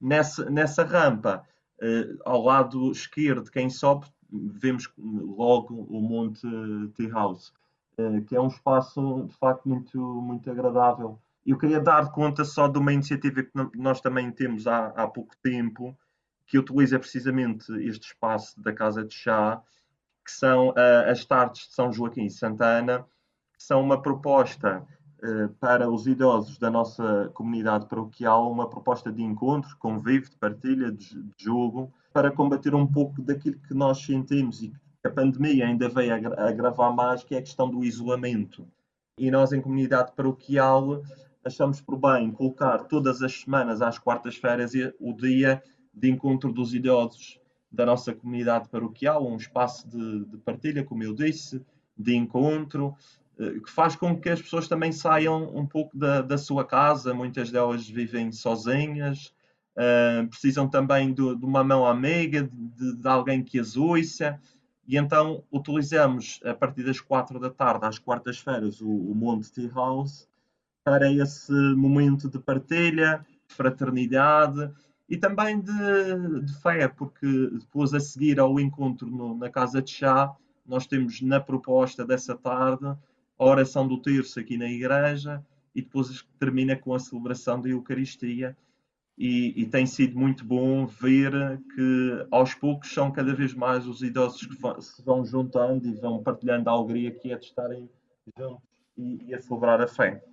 Nessa, 0.00 0.48
nessa 0.50 0.82
rampa, 0.82 1.46
eh, 1.80 2.08
ao 2.24 2.42
lado 2.42 2.90
esquerdo, 2.90 3.50
quem 3.50 3.70
sobe, 3.70 4.06
vemos 4.32 4.88
logo 4.98 5.74
o 5.74 6.00
Monte 6.00 6.46
Tea 6.94 7.10
House, 7.10 7.52
eh, 7.98 8.20
que 8.22 8.36
é 8.36 8.40
um 8.40 8.48
espaço 8.48 9.26
de 9.26 9.34
facto 9.36 9.68
muito, 9.68 9.98
muito 9.98 10.50
agradável. 10.50 11.18
Eu 11.46 11.58
queria 11.58 11.80
dar 11.80 12.12
conta 12.12 12.44
só 12.44 12.68
de 12.68 12.78
uma 12.78 12.92
iniciativa 12.92 13.42
que 13.42 13.50
nós 13.74 14.00
também 14.00 14.30
temos 14.30 14.66
há, 14.66 14.88
há 14.88 15.08
pouco 15.08 15.34
tempo, 15.42 15.96
que 16.46 16.58
utiliza 16.58 16.98
precisamente 16.98 17.72
este 17.86 18.08
espaço 18.08 18.60
da 18.60 18.72
Casa 18.72 19.04
de 19.04 19.14
Chá, 19.14 19.62
que 20.24 20.32
são 20.32 20.70
uh, 20.70 21.10
as 21.10 21.24
tardes 21.24 21.68
de 21.68 21.74
São 21.74 21.92
Joaquim 21.92 22.26
e 22.26 22.30
Santana, 22.30 23.06
que 23.56 23.62
são 23.62 23.80
uma 23.80 24.00
proposta 24.00 24.86
eh, 25.22 25.48
para 25.60 25.90
os 25.90 26.06
idosos 26.06 26.58
da 26.58 26.70
nossa 26.70 27.30
comunidade 27.34 27.86
paroquial 27.86 28.50
uma 28.50 28.68
proposta 28.68 29.12
de 29.12 29.22
encontro, 29.22 29.76
convívio, 29.78 30.30
de 30.30 30.36
partilha, 30.36 30.90
de, 30.90 31.22
de 31.22 31.44
jogo, 31.44 31.92
para 32.12 32.30
combater 32.30 32.74
um 32.74 32.86
pouco 32.86 33.22
daquilo 33.22 33.58
que 33.60 33.74
nós 33.74 33.98
sentimos 34.04 34.62
e 34.62 34.70
que 34.70 35.08
a 35.08 35.10
pandemia 35.10 35.66
ainda 35.66 35.88
veio 35.88 36.14
agravar 36.38 36.94
mais, 36.94 37.22
que 37.22 37.34
é 37.34 37.38
a 37.38 37.42
questão 37.42 37.70
do 37.70 37.84
isolamento. 37.84 38.66
E 39.18 39.30
nós, 39.30 39.52
em 39.52 39.60
comunidade 39.60 40.12
paroquial, 40.14 41.02
achamos 41.44 41.80
por 41.80 41.96
bem 41.96 42.30
colocar 42.30 42.84
todas 42.84 43.22
as 43.22 43.40
semanas, 43.40 43.80
às 43.80 43.98
quartas-feiras, 43.98 44.72
o 44.98 45.12
dia 45.12 45.62
de 45.92 46.10
encontro 46.10 46.52
dos 46.52 46.74
idosos 46.74 47.38
da 47.70 47.86
nossa 47.86 48.12
comunidade 48.12 48.68
paroquial, 48.68 49.26
um 49.26 49.36
espaço 49.36 49.88
de, 49.88 50.24
de 50.24 50.36
partilha, 50.38 50.84
como 50.84 51.02
eu 51.02 51.14
disse, 51.14 51.64
de 51.96 52.16
encontro, 52.16 52.96
eh, 53.38 53.60
que 53.60 53.70
faz 53.70 53.94
com 53.94 54.18
que 54.18 54.28
as 54.28 54.42
pessoas 54.42 54.66
também 54.66 54.90
saiam 54.90 55.56
um 55.56 55.64
pouco 55.66 55.96
da, 55.96 56.20
da 56.20 56.36
sua 56.36 56.64
casa, 56.64 57.14
muitas 57.14 57.50
delas 57.50 57.88
vivem 57.88 58.32
sozinhas, 58.32 59.32
uh, 59.76 60.26
precisam 60.28 60.68
também 60.68 61.12
de, 61.12 61.22
uma 61.22 61.64
mão 61.64 61.86
amiga, 61.86 62.42
de, 62.42 62.96
de, 62.96 63.08
alguém 63.08 63.42
que 63.42 63.58
as 63.58 63.76
ouça, 63.76 64.40
e 64.86 64.96
então 64.96 65.44
utilizamos 65.52 66.40
a 66.44 66.54
partir 66.54 66.82
das 66.82 67.00
quatro 67.00 67.38
da 67.38 67.50
tarde, 67.50 67.86
às 67.86 67.98
quartas-feiras, 67.98 68.80
o, 68.80 68.88
o 68.88 69.14
Monte 69.14 69.52
Tea 69.52 69.70
House 69.72 70.28
para 70.82 71.12
esse 71.12 71.52
momento 71.76 72.28
de 72.28 72.38
partilha, 72.38 73.24
de 73.48 73.54
fraternidade 73.54 74.70
e 75.08 75.16
também 75.16 75.60
de, 75.60 76.40
de 76.42 76.52
fé, 76.60 76.88
porque 76.88 77.26
depois 77.52 77.92
a 77.92 78.00
seguir 78.00 78.40
ao 78.40 78.58
encontro 78.58 79.08
no, 79.08 79.36
na 79.36 79.50
Casa 79.50 79.82
de 79.82 79.90
Chá, 79.90 80.34
nós 80.66 80.86
temos 80.86 81.20
na 81.20 81.40
proposta 81.40 82.04
dessa 82.04 82.36
tarde 82.36 82.86
a 82.86 83.44
oração 83.44 83.88
do 83.88 84.00
terço 84.00 84.38
aqui 84.38 84.56
na 84.56 84.68
igreja 84.68 85.44
e 85.74 85.82
depois 85.82 86.24
termina 86.38 86.76
com 86.76 86.94
a 86.94 86.98
celebração 86.98 87.60
da 87.60 87.68
Eucaristia. 87.68 88.56
E, 89.22 89.52
e, 89.54 89.66
tem 89.66 89.84
sido 89.84 90.18
muito 90.18 90.46
bom 90.46 90.86
ver 90.86 91.30
que 91.74 92.26
aos 92.30 92.54
poucos 92.54 92.90
são 92.90 93.12
cada 93.12 93.34
vez 93.34 93.52
mais 93.52 93.86
os 93.86 94.00
idosos 94.00 94.46
que 94.46 94.56
se 94.82 95.02
vão 95.02 95.26
juntando 95.26 95.86
e 95.86 95.92
vão 95.92 96.22
partilhando 96.22 96.70
a 96.70 96.72
alegria 96.72 97.10
que 97.10 97.30
é 97.30 97.36
de 97.36 97.44
estarem 97.44 97.90
juntos 98.38 98.66
e, 98.96 99.26
e 99.26 99.34
a 99.34 99.38
celebrar 99.38 99.78
a 99.82 99.86
fé. 99.86 100.24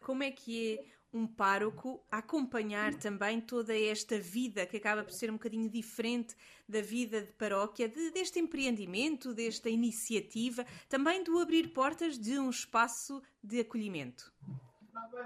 Como 0.00 0.24
é 0.24 0.32
que 0.32 0.74
é 0.74 0.94
um 1.16 1.28
pároco 1.28 2.04
acompanhar 2.10 2.92
também 2.94 3.40
toda 3.40 3.78
esta 3.78 4.18
vida 4.18 4.66
que 4.66 4.78
acaba 4.78 5.04
por 5.04 5.12
ser 5.12 5.30
um 5.30 5.34
bocadinho 5.34 5.70
diferente 5.70 6.34
da 6.68 6.80
vida 6.80 7.22
de 7.22 7.32
paróquia, 7.34 7.88
de, 7.88 8.10
deste 8.10 8.40
empreendimento, 8.40 9.32
desta 9.32 9.70
iniciativa, 9.70 10.66
também 10.88 11.22
do 11.22 11.38
abrir 11.38 11.68
portas 11.68 12.18
de 12.18 12.36
um 12.36 12.50
espaço 12.50 13.22
de 13.40 13.60
acolhimento? 13.60 14.32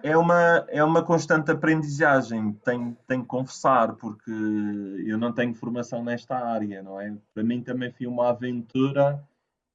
É 0.03 0.17
uma, 0.17 0.65
é 0.69 0.83
uma 0.83 1.03
constante 1.03 1.51
aprendizagem, 1.51 2.53
tenho, 2.65 2.97
tenho 3.07 3.23
que 3.23 3.29
confessar, 3.29 3.95
porque 3.95 4.31
eu 4.31 5.19
não 5.19 5.33
tenho 5.33 5.55
formação 5.55 6.05
nesta 6.05 6.37
área, 6.37 6.83
não 6.83 7.01
é? 7.01 7.17
Para 7.35 7.43
mim 7.43 7.63
também 7.63 7.91
foi 7.91 8.07
uma 8.07 8.29
aventura 8.29 9.23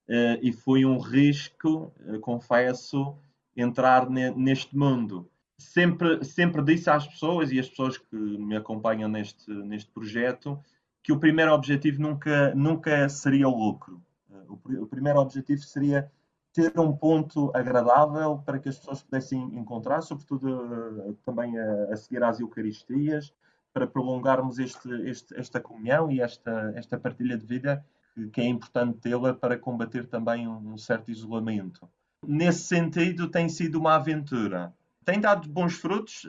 uh, 0.07 0.39
e 0.41 0.51
foi 0.51 0.85
um 0.85 0.97
risco, 0.97 1.91
uh, 2.07 2.19
confesso, 2.19 3.15
entrar 3.55 4.09
ne, 4.09 4.31
neste 4.31 4.77
mundo. 4.77 5.29
Sempre, 5.57 6.23
sempre 6.23 6.63
disse 6.63 6.89
às 6.89 7.07
pessoas 7.07 7.51
e 7.51 7.59
às 7.59 7.69
pessoas 7.69 7.97
que 7.97 8.15
me 8.15 8.55
acompanham 8.55 9.09
neste, 9.09 9.51
neste 9.51 9.91
projeto 9.91 10.59
que 11.01 11.11
o 11.11 11.19
primeiro 11.19 11.53
objetivo 11.53 12.01
nunca, 12.01 12.55
nunca 12.55 13.09
seria 13.09 13.47
o 13.47 13.55
lucro. 13.55 14.01
Uh, 14.29 14.59
o, 14.65 14.83
o 14.83 14.87
primeiro 14.87 15.19
objetivo 15.19 15.61
seria 15.61 16.09
ter 16.53 16.79
um 16.79 16.95
ponto 16.95 17.51
agradável 17.55 18.37
para 18.45 18.59
que 18.59 18.69
as 18.69 18.77
pessoas 18.77 19.01
pudessem 19.01 19.41
encontrar, 19.57 20.01
sobretudo 20.01 20.47
uh, 20.47 21.13
também 21.25 21.57
a, 21.57 21.85
a, 21.91 21.97
seguir 21.97 22.23
às 22.23 22.39
Eucaristias, 22.39 23.33
para 23.73 23.87
prolongarmos 23.87 24.59
este, 24.59 24.87
este, 25.09 25.35
esta 25.35 25.59
comunhão 25.59 26.11
e 26.11 26.21
esta, 26.21 26.71
esta 26.75 26.95
partilha 26.97 27.35
de 27.35 27.45
vida 27.45 27.83
que, 28.13 28.27
que 28.27 28.41
é 28.41 28.45
importante 28.45 28.99
tê-la 28.99 29.33
para 29.33 29.57
combater 29.57 30.05
também 30.05 30.47
um, 30.47 30.73
um 30.73 30.77
certo 30.77 31.09
isolamento. 31.09 31.89
Nesse 32.25 32.65
sentido, 32.65 33.27
tem 33.27 33.49
sido 33.49 33.79
uma 33.79 33.95
aventura. 33.95 34.71
Tem 35.03 35.19
dado 35.19 35.49
bons 35.49 35.73
frutos, 35.73 36.25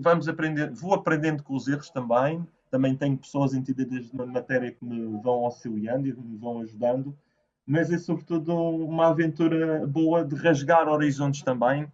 vamos 0.00 0.28
aprender, 0.28 0.70
vou 0.70 0.94
aprendendo 0.94 1.42
com 1.42 1.54
os 1.54 1.66
erros 1.66 1.90
também. 1.90 2.46
Também 2.70 2.94
tenho 2.94 3.16
pessoas 3.16 3.54
entendidas 3.54 4.12
na 4.12 4.26
matéria 4.26 4.70
que 4.70 4.84
me 4.84 5.20
vão 5.22 5.46
auxiliando 5.46 6.06
e 6.06 6.12
me 6.12 6.36
vão 6.36 6.60
ajudando 6.60 7.16
mas 7.66 7.90
é 7.90 7.98
sobretudo 7.98 8.54
uma 8.54 9.08
aventura 9.08 9.84
boa 9.86 10.24
de 10.24 10.36
rasgar 10.36 10.88
horizontes 10.88 11.42
também, 11.42 11.90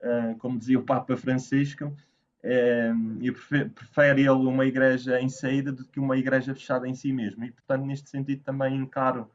eh, 0.00 0.34
como 0.38 0.58
dizia 0.58 0.78
o 0.78 0.82
Papa 0.82 1.16
Francisco, 1.16 1.94
eh, 2.42 2.92
e 3.20 3.30
prefere 3.30 4.22
ele 4.22 4.30
uma 4.30 4.64
igreja 4.64 5.20
em 5.20 5.28
saída 5.28 5.70
do 5.70 5.84
que 5.84 6.00
uma 6.00 6.16
igreja 6.16 6.54
fechada 6.54 6.88
em 6.88 6.94
si 6.94 7.12
mesmo. 7.12 7.44
E, 7.44 7.52
portanto, 7.52 7.84
neste 7.84 8.08
sentido, 8.08 8.42
também 8.42 8.76
encaro 8.76 9.30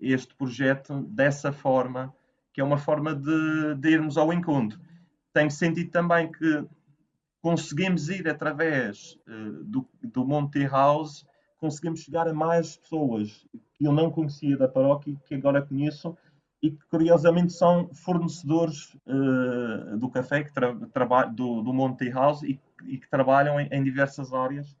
este 0.00 0.34
projeto 0.34 1.02
dessa 1.02 1.52
forma, 1.52 2.14
que 2.52 2.60
é 2.60 2.64
uma 2.64 2.78
forma 2.78 3.14
de, 3.14 3.74
de 3.74 3.90
irmos 3.90 4.16
ao 4.16 4.32
encontro. 4.32 4.80
Tenho 5.34 5.50
sentido 5.50 5.90
também 5.90 6.32
que 6.32 6.64
conseguimos 7.42 8.08
ir 8.08 8.26
através 8.26 9.18
uh, 9.28 9.64
do, 9.64 9.86
do 10.02 10.24
Monte 10.24 10.66
House, 10.66 11.26
conseguimos 11.58 12.00
chegar 12.00 12.28
a 12.28 12.34
mais 12.34 12.76
pessoas 12.76 13.46
que 13.74 13.84
eu 13.86 13.92
não 13.92 14.10
conhecia 14.10 14.56
da 14.56 14.68
paróquia 14.68 15.12
e 15.12 15.16
que 15.16 15.34
agora 15.34 15.62
conheço 15.62 16.16
e 16.62 16.70
que 16.70 16.84
curiosamente 16.90 17.52
são 17.52 17.88
fornecedores 17.94 18.94
uh, 19.06 19.96
do 19.98 20.08
café 20.10 20.42
que 20.42 20.52
tra 20.52 20.72
do, 21.26 21.62
do 21.62 21.72
Monte 21.72 22.08
House 22.10 22.42
e, 22.42 22.58
e, 22.84 22.98
que 22.98 23.08
trabalham 23.08 23.60
em, 23.60 23.68
em, 23.70 23.84
diversas 23.84 24.32
áreas 24.32 24.74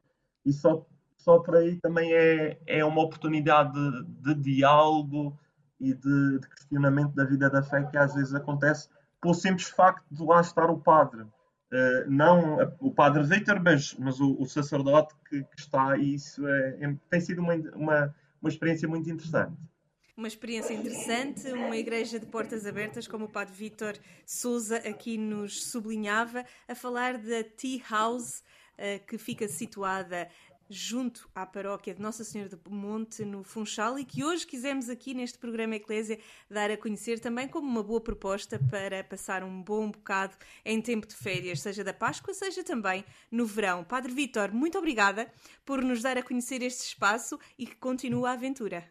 e 0.44 0.52
só, 0.52 0.86
só 1.16 1.38
por 1.38 1.56
aí 1.56 1.76
também 1.80 2.12
é, 2.12 2.58
é 2.66 2.84
uma 2.84 3.02
oportunidade 3.02 3.72
de, 3.74 4.34
de 4.34 4.34
diálogo 4.34 5.38
e 5.78 5.92
de, 5.92 6.38
de, 6.38 6.48
questionamento 6.48 7.14
da 7.14 7.24
vida 7.24 7.50
da 7.50 7.62
fé 7.62 7.84
que 7.84 7.96
às 7.96 8.14
vezes 8.14 8.34
acontece 8.34 8.88
pelo 9.20 9.34
simples 9.34 9.68
facto 9.68 10.04
de 10.10 10.24
lá 10.24 10.40
estar 10.40 10.70
o 10.70 10.78
padre. 10.78 11.26
Uh, 11.72 12.08
não 12.08 12.58
o 12.78 12.92
padre 12.92 13.24
Victor, 13.24 13.60
mas, 13.60 13.94
mas 13.98 14.20
o, 14.20 14.40
o 14.40 14.46
sacerdote 14.46 15.14
que, 15.28 15.42
que, 15.42 15.60
está, 15.60 15.96
e 15.96 16.14
isso 16.14 16.46
é, 16.46 16.78
é, 16.80 16.96
tem 17.10 17.20
sido 17.20 17.40
uma, 17.40 17.54
uma 17.74 18.14
uma 18.46 18.48
experiência 18.48 18.88
muito 18.88 19.10
interessante. 19.10 19.56
Uma 20.16 20.28
experiência 20.28 20.72
interessante, 20.72 21.46
uma 21.52 21.76
igreja 21.76 22.18
de 22.18 22.24
portas 22.26 22.64
abertas, 22.64 23.06
como 23.06 23.26
o 23.26 23.28
Padre 23.28 23.54
Vítor 23.54 23.98
Souza 24.24 24.76
aqui 24.78 25.18
nos 25.18 25.64
sublinhava, 25.66 26.44
a 26.66 26.74
falar 26.74 27.18
da 27.18 27.44
Tea 27.44 27.82
House, 27.90 28.42
eh, 28.78 28.98
que 29.00 29.18
fica 29.18 29.46
situada 29.46 30.26
junto 30.68 31.28
à 31.34 31.46
paróquia 31.46 31.94
de 31.94 32.00
Nossa 32.00 32.24
Senhora 32.24 32.56
do 32.56 32.70
Monte, 32.70 33.24
no 33.24 33.42
Funchal, 33.42 33.98
e 33.98 34.04
que 34.04 34.24
hoje 34.24 34.46
quisemos 34.46 34.88
aqui 34.88 35.14
neste 35.14 35.38
programa 35.38 35.76
Eclésia 35.76 36.18
dar 36.50 36.70
a 36.70 36.76
conhecer 36.76 37.20
também 37.20 37.48
como 37.48 37.68
uma 37.68 37.82
boa 37.82 38.00
proposta 38.00 38.58
para 38.70 39.02
passar 39.04 39.42
um 39.42 39.62
bom 39.62 39.90
bocado 39.90 40.36
em 40.64 40.80
tempo 40.80 41.06
de 41.06 41.14
férias, 41.14 41.60
seja 41.60 41.84
da 41.84 41.94
Páscoa, 41.94 42.34
seja 42.34 42.64
também 42.64 43.04
no 43.30 43.46
verão. 43.46 43.84
Padre 43.84 44.12
Vítor, 44.12 44.52
muito 44.52 44.78
obrigada 44.78 45.30
por 45.64 45.82
nos 45.82 46.02
dar 46.02 46.18
a 46.18 46.22
conhecer 46.22 46.62
este 46.62 46.82
espaço 46.84 47.38
e 47.58 47.66
que 47.66 47.76
continua 47.76 48.30
a 48.30 48.32
aventura. 48.32 48.84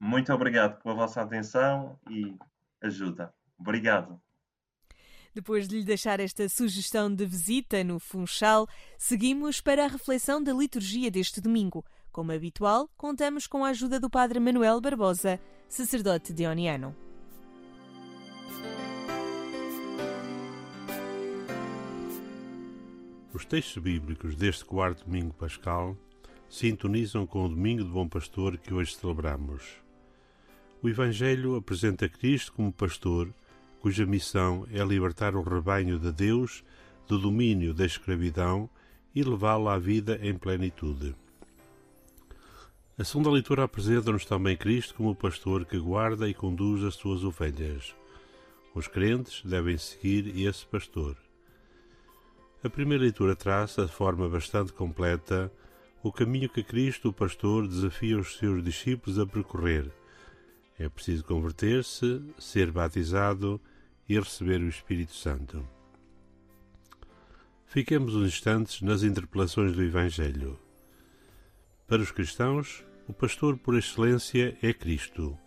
Muito 0.00 0.32
obrigado 0.32 0.82
pela 0.82 0.94
vossa 0.94 1.22
atenção 1.22 1.98
e 2.10 2.36
ajuda. 2.80 3.32
Obrigado. 3.58 4.20
Depois 5.34 5.66
de 5.66 5.78
lhe 5.78 5.84
deixar 5.84 6.20
esta 6.20 6.46
sugestão 6.48 7.12
de 7.12 7.24
visita 7.24 7.82
no 7.82 7.98
Funchal, 7.98 8.68
seguimos 8.98 9.62
para 9.62 9.84
a 9.84 9.88
reflexão 9.88 10.42
da 10.42 10.52
liturgia 10.52 11.10
deste 11.10 11.40
domingo. 11.40 11.84
Como 12.10 12.32
habitual, 12.32 12.90
contamos 12.98 13.46
com 13.46 13.64
a 13.64 13.70
ajuda 13.70 13.98
do 13.98 14.10
Padre 14.10 14.38
Manuel 14.38 14.78
Barbosa, 14.78 15.40
sacerdote 15.70 16.34
deoniano. 16.34 16.94
Os 23.32 23.46
textos 23.46 23.82
bíblicos 23.82 24.36
deste 24.36 24.66
quarto 24.66 25.06
domingo 25.06 25.32
pascal 25.32 25.96
sintonizam 26.50 27.26
com 27.26 27.46
o 27.46 27.48
domingo 27.48 27.82
de 27.82 27.90
Bom 27.90 28.06
Pastor 28.06 28.58
que 28.58 28.74
hoje 28.74 28.94
celebramos. 28.94 29.64
O 30.82 30.88
Evangelho 30.90 31.56
apresenta 31.56 32.10
Cristo 32.10 32.52
como 32.52 32.70
pastor 32.70 33.32
cuja 33.82 34.06
missão 34.06 34.64
é 34.70 34.82
libertar 34.84 35.34
o 35.34 35.42
rebanho 35.42 35.98
de 35.98 36.12
Deus 36.12 36.62
do 37.08 37.18
domínio 37.18 37.74
da 37.74 37.84
escravidão 37.84 38.70
e 39.12 39.24
levá-lo 39.24 39.68
à 39.68 39.76
vida 39.76 40.20
em 40.22 40.38
plenitude. 40.38 41.16
A 42.96 43.02
segunda 43.02 43.28
leitura 43.28 43.64
apresenta-nos 43.64 44.24
também 44.24 44.56
Cristo 44.56 44.94
como 44.94 45.10
o 45.10 45.16
pastor 45.16 45.64
que 45.64 45.80
guarda 45.80 46.28
e 46.28 46.32
conduz 46.32 46.84
as 46.84 46.94
suas 46.94 47.24
ovelhas. 47.24 47.92
Os 48.72 48.86
crentes 48.86 49.42
devem 49.44 49.76
seguir 49.76 50.28
esse 50.46 50.64
pastor. 50.64 51.16
A 52.62 52.70
primeira 52.70 53.02
leitura 53.02 53.34
traça, 53.34 53.84
de 53.84 53.90
forma 53.90 54.28
bastante 54.28 54.72
completa, 54.72 55.52
o 56.04 56.12
caminho 56.12 56.48
que 56.48 56.62
Cristo, 56.62 57.08
o 57.08 57.12
pastor, 57.12 57.66
desafia 57.66 58.16
os 58.16 58.36
seus 58.36 58.62
discípulos 58.62 59.18
a 59.18 59.26
percorrer. 59.26 59.90
É 60.78 60.88
preciso 60.88 61.24
converter-se, 61.24 62.22
ser 62.38 62.70
batizado 62.70 63.60
e 64.12 64.20
receber 64.20 64.60
o 64.60 64.68
Espírito 64.68 65.14
Santo. 65.14 65.66
Fiquemos 67.64 68.14
uns 68.14 68.26
instantes 68.26 68.82
nas 68.82 69.02
interpelações 69.02 69.74
do 69.74 69.82
Evangelho. 69.82 70.58
Para 71.88 72.02
os 72.02 72.10
cristãos, 72.10 72.84
o 73.08 73.14
pastor 73.14 73.56
por 73.56 73.74
excelência 73.74 74.54
é 74.62 74.74
Cristo, 74.74 75.38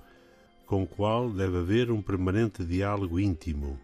com 0.65 0.82
o 0.82 0.88
qual 0.88 1.30
deve 1.30 1.60
haver 1.60 1.91
um 1.91 2.01
permanente 2.01 2.65
diálogo 2.65 3.19
íntimo. 3.19 3.80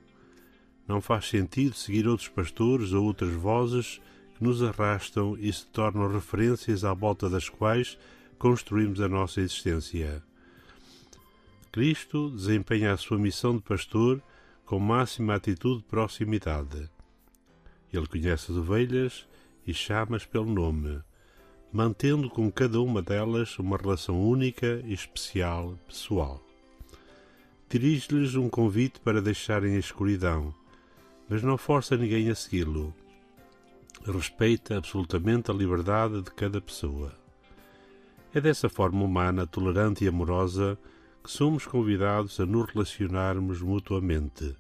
Não 0.87 0.99
faz 0.99 1.29
sentido 1.29 1.75
seguir 1.75 2.07
outros 2.07 2.29
pastores 2.29 2.91
ou 2.91 3.05
outras 3.05 3.33
vozes 3.33 4.01
que 4.35 4.43
nos 4.43 4.63
arrastam 4.63 5.37
e 5.37 5.53
se 5.53 5.67
tornam 5.67 6.11
referências 6.11 6.83
à 6.83 6.91
volta 6.91 7.29
das 7.29 7.47
quais 7.47 7.99
construímos 8.39 8.99
a 8.99 9.07
nossa 9.07 9.41
existência. 9.41 10.23
Cristo 11.71 12.31
desempenha 12.31 12.91
a 12.93 12.97
sua 12.97 13.19
missão 13.19 13.55
de 13.55 13.61
pastor 13.61 14.19
com 14.65 14.79
máxima 14.79 15.35
atitude 15.35 15.79
de 15.81 15.87
proximidade. 15.87 16.89
Ele 17.91 18.07
conhece 18.07 18.51
as 18.51 18.57
ovelhas 18.57 19.27
e 19.65 19.73
chama-as 19.73 20.25
pelo 20.25 20.45
nome, 20.45 21.01
mantendo 21.71 22.29
com 22.29 22.51
cada 22.51 22.79
uma 22.79 23.01
delas 23.01 23.57
uma 23.59 23.77
relação 23.77 24.21
única 24.21 24.81
e 24.85 24.93
especial, 24.93 25.77
pessoal. 25.87 26.41
Dirige-lhes 27.69 28.35
um 28.35 28.49
convite 28.49 28.99
para 28.99 29.21
deixarem 29.21 29.75
a 29.75 29.79
escuridão, 29.79 30.53
mas 31.29 31.41
não 31.41 31.57
força 31.57 31.95
ninguém 31.95 32.29
a 32.29 32.35
segui-lo. 32.35 32.93
Respeita 34.05 34.77
absolutamente 34.77 35.51
a 35.51 35.53
liberdade 35.53 36.21
de 36.21 36.31
cada 36.31 36.59
pessoa. 36.59 37.13
É 38.33 38.41
dessa 38.41 38.67
forma 38.67 39.03
humana, 39.03 39.45
tolerante 39.45 40.03
e 40.03 40.07
amorosa 40.07 40.77
que 41.23 41.31
somos 41.31 41.65
convidados 41.65 42.39
a 42.39 42.45
nos 42.45 42.69
relacionarmos 42.71 43.61
mutuamente. 43.61 44.55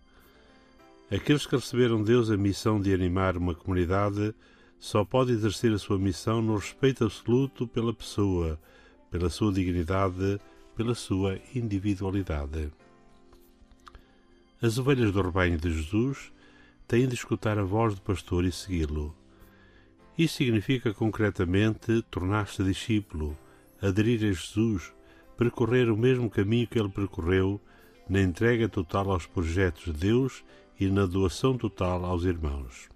Aqueles 1.11 1.45
que 1.45 1.55
receberam 1.55 2.03
Deus 2.03 2.29
a 2.29 2.37
missão 2.37 2.79
de 2.79 2.93
animar 2.93 3.35
uma 3.35 3.55
comunidade 3.55 4.33
só 4.79 5.03
podem 5.03 5.35
exercer 5.35 5.73
a 5.73 5.79
sua 5.79 5.99
missão 5.99 6.41
no 6.41 6.55
respeito 6.55 7.03
absoluto 7.03 7.67
pela 7.67 7.93
pessoa, 7.93 8.59
pela 9.09 9.29
sua 9.29 9.51
dignidade, 9.51 10.39
pela 10.75 10.95
sua 10.95 11.37
individualidade. 11.53 12.71
As 14.61 14.77
ovelhas 14.77 15.11
do 15.11 15.21
rebanho 15.21 15.57
de 15.57 15.73
Jesus 15.73 16.31
tem 16.87 17.07
de 17.07 17.15
escutar 17.15 17.57
a 17.57 17.63
voz 17.63 17.95
do 17.95 18.01
pastor 18.01 18.45
e 18.45 18.51
segui-lo. 18.51 19.15
Isso 20.17 20.37
significa 20.37 20.93
concretamente 20.93 22.03
tornar-se 22.11 22.63
discípulo, 22.63 23.37
aderir 23.81 24.19
a 24.23 24.31
Jesus, 24.31 24.93
percorrer 25.41 25.89
o 25.89 25.97
mesmo 25.97 26.29
caminho 26.29 26.67
que 26.67 26.77
ele 26.77 26.87
percorreu 26.87 27.59
na 28.07 28.21
entrega 28.21 28.69
total 28.69 29.09
aos 29.09 29.25
projetos 29.25 29.85
de 29.85 29.93
Deus 29.93 30.43
e 30.79 30.87
na 30.87 31.07
doação 31.07 31.57
total 31.57 32.05
aos 32.05 32.25
irmãos. 32.25 32.87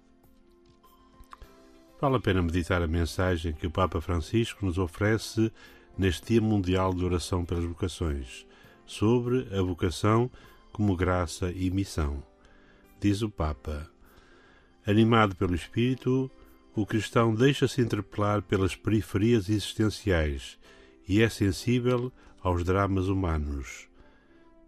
Vale 2.00 2.14
a 2.14 2.20
pena 2.20 2.40
meditar 2.40 2.80
a 2.80 2.86
mensagem 2.86 3.52
que 3.52 3.66
o 3.66 3.70
Papa 3.70 4.00
Francisco 4.00 4.64
nos 4.64 4.78
oferece 4.78 5.50
neste 5.98 6.34
Dia 6.34 6.40
Mundial 6.40 6.94
de 6.94 7.04
Oração 7.04 7.44
pelas 7.44 7.64
Vocações, 7.64 8.46
sobre 8.86 9.48
a 9.52 9.60
vocação 9.60 10.30
como 10.72 10.94
graça 10.94 11.50
e 11.50 11.68
missão. 11.68 12.22
Diz 13.00 13.22
o 13.22 13.28
Papa: 13.28 13.90
Animado 14.86 15.34
pelo 15.34 15.56
Espírito, 15.56 16.30
o 16.76 16.86
cristão 16.86 17.34
deixa-se 17.34 17.80
interpelar 17.80 18.40
pelas 18.40 18.76
periferias 18.76 19.48
existenciais 19.48 20.56
e 21.08 21.20
é 21.20 21.28
sensível 21.28 22.12
aos 22.46 22.62
dramas 22.62 23.08
humanos, 23.08 23.88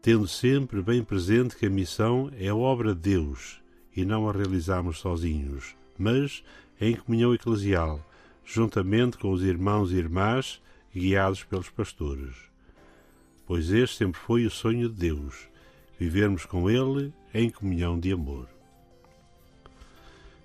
tendo 0.03 0.27
sempre 0.27 0.83
bem 0.83 1.05
presente 1.05 1.55
que 1.55 1.67
a 1.67 1.71
missão 1.71 2.29
é 2.37 2.53
obra 2.53 2.93
de 2.93 3.03
Deus 3.03 3.61
e 3.95 4.05
não 4.05 4.29
a 4.29 4.33
realizamos 4.33 4.99
sozinhos, 4.99 5.77
mas 5.97 6.43
em 6.81 6.97
comunhão 6.97 7.33
eclesial, 7.33 8.05
juntamente 8.45 9.17
com 9.17 9.31
os 9.31 9.45
irmãos 9.45 9.93
e 9.93 9.95
irmãs 9.95 10.61
guiados 10.93 11.45
pelos 11.45 11.71
pastores. 11.71 12.35
Pois 13.47 13.71
este 13.71 13.99
sempre 13.99 14.21
foi 14.23 14.45
o 14.45 14.51
sonho 14.51 14.88
de 14.88 14.97
Deus, 14.97 15.49
vivermos 16.01 16.45
com 16.45 16.69
Ele 16.69 17.12
em 17.33 17.49
comunhão 17.49 17.97
de 17.97 18.11
amor. 18.11 18.49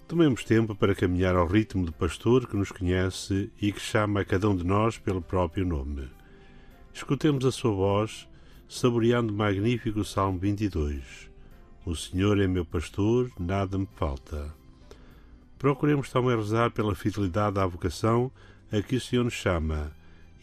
Tomemos 0.07 0.43
tempo 0.43 0.75
para 0.75 0.93
caminhar 0.93 1.35
ao 1.35 1.47
ritmo 1.47 1.83
do 1.83 1.91
pastor 1.91 2.47
que 2.47 2.55
nos 2.55 2.71
conhece 2.71 3.51
e 3.59 3.71
que 3.71 3.79
chama 3.79 4.19
a 4.19 4.25
cada 4.25 4.47
um 4.47 4.55
de 4.55 4.63
nós 4.63 4.99
pelo 4.99 5.19
próprio 5.19 5.65
nome. 5.65 6.07
Escutemos 6.93 7.43
a 7.43 7.51
sua 7.51 7.71
voz, 7.71 8.29
saboreando 8.69 9.33
o 9.33 9.35
magnífico 9.35 10.05
Salmo 10.05 10.37
22. 10.37 11.27
O 11.83 11.95
Senhor 11.95 12.39
é 12.39 12.45
meu 12.45 12.63
pastor, 12.63 13.31
nada 13.39 13.79
me 13.79 13.87
falta. 13.95 14.53
Procuremos 15.57 16.11
também 16.11 16.37
rezar 16.37 16.69
pela 16.69 16.93
fidelidade 16.93 17.59
à 17.59 17.65
vocação 17.65 18.31
a 18.71 18.79
que 18.79 18.95
o 18.95 19.01
Senhor 19.01 19.23
nos 19.23 19.33
chama 19.33 19.91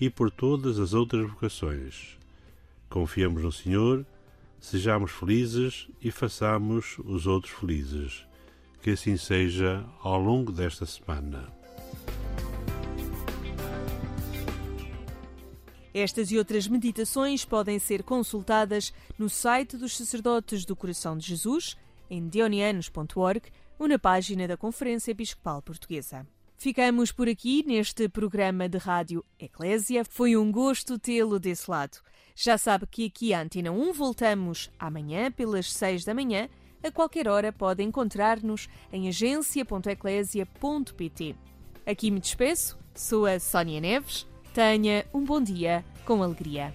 e 0.01 0.11
por 0.11 0.29
todas 0.29 0.81
as 0.81 0.93
outras 0.93 1.31
vocações. 1.31 2.19
Confiemos 2.89 3.45
no 3.45 3.53
Senhor, 3.53 4.05
sejamos 4.59 5.13
felizes 5.13 5.89
e 6.03 6.11
façamos 6.11 6.97
os 7.05 7.29
outros 7.29 7.55
felizes. 7.55 8.27
Que 8.83 8.91
assim 8.91 9.17
seja 9.17 9.85
ao 10.03 10.19
longo 10.21 10.51
desta 10.51 10.85
semana. 10.85 11.60
Estas 15.93 16.31
e 16.31 16.39
outras 16.39 16.69
meditações 16.69 17.45
podem 17.45 17.79
ser 17.79 18.03
consultadas 18.03 18.95
no 19.19 19.29
site 19.29 19.77
dos 19.77 19.95
Sacerdotes 19.97 20.65
do 20.65 20.77
Coração 20.77 21.19
de 21.19 21.27
Jesus, 21.27 21.77
em 22.09 22.29
dionianos.org, 22.29 23.43
ou 23.79 23.89
na 23.89 23.99
página 23.99 24.47
da 24.47 24.57
Conferência 24.57 25.11
Episcopal 25.11 25.61
Portuguesa. 25.63 26.27
Ficamos 26.57 27.11
por 27.11 27.29
aqui 27.29 27.65
neste 27.67 28.09
programa 28.09 28.69
de 28.69 28.77
rádio 28.77 29.25
Eclésia. 29.39 30.05
Foi 30.05 30.37
um 30.37 30.53
gosto 30.53 30.99
tê-lo 30.99 31.39
desse 31.39 31.71
lado. 31.71 31.99
Já 32.37 32.59
sabe 32.59 32.87
que 32.87 33.07
aqui 33.07 33.33
à 33.33 33.41
Antena 33.41 33.73
1 33.73 33.93
voltamos 33.95 34.71
amanhã 34.79 35.33
pelas 35.33 35.73
6 35.73 36.05
da 36.05 36.13
manhã 36.13 36.51
a 36.83 36.91
qualquer 36.91 37.29
hora 37.29 37.53
pode 37.53 37.83
encontrar-nos 37.83 38.67
em 38.93 39.09
agência.eclésia.pt. 39.09 41.37
Aqui 41.87 42.11
me 42.11 42.21
despeço, 42.21 42.79
sou 42.95 43.25
a 43.27 43.41
Sónia 43.41 43.81
Neves. 43.81 44.30
Tenha 44.53 45.05
um 45.15 45.25
bom 45.25 45.41
dia 45.41 45.85
com 46.05 46.23
alegria. 46.23 46.75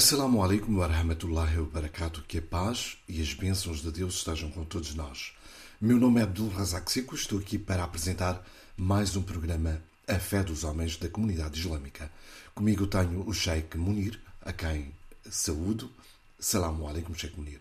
Assalamu 0.00 0.42
alaikum 0.42 0.78
wa 0.78 0.86
rahmatullahi 0.86 1.58
wa 1.58 1.66
barakatuh. 1.66 2.22
Que 2.22 2.38
a 2.38 2.42
paz 2.42 2.96
e 3.06 3.20
as 3.20 3.34
bênçãos 3.34 3.82
de 3.82 3.92
Deus 3.92 4.14
estejam 4.14 4.50
com 4.50 4.64
todos 4.64 4.94
nós. 4.94 5.34
Meu 5.78 5.98
nome 5.98 6.20
é 6.20 6.22
Abdul 6.22 6.48
Razak 6.48 6.90
Seco, 6.90 7.14
estou 7.14 7.38
aqui 7.38 7.58
para 7.58 7.84
apresentar 7.84 8.42
mais 8.78 9.14
um 9.14 9.20
programa 9.22 9.78
A 10.08 10.18
Fé 10.18 10.42
dos 10.42 10.64
Homens 10.64 10.96
da 10.96 11.10
Comunidade 11.10 11.60
Islâmica. 11.60 12.10
Comigo 12.54 12.86
tenho 12.86 13.28
o 13.28 13.34
Sheikh 13.34 13.76
Munir, 13.76 14.18
a 14.40 14.54
quem 14.54 14.90
saúdo. 15.30 15.90
Assalamu 16.38 16.88
alaikum, 16.88 17.12
Sheikh 17.12 17.36
Munir. 17.38 17.60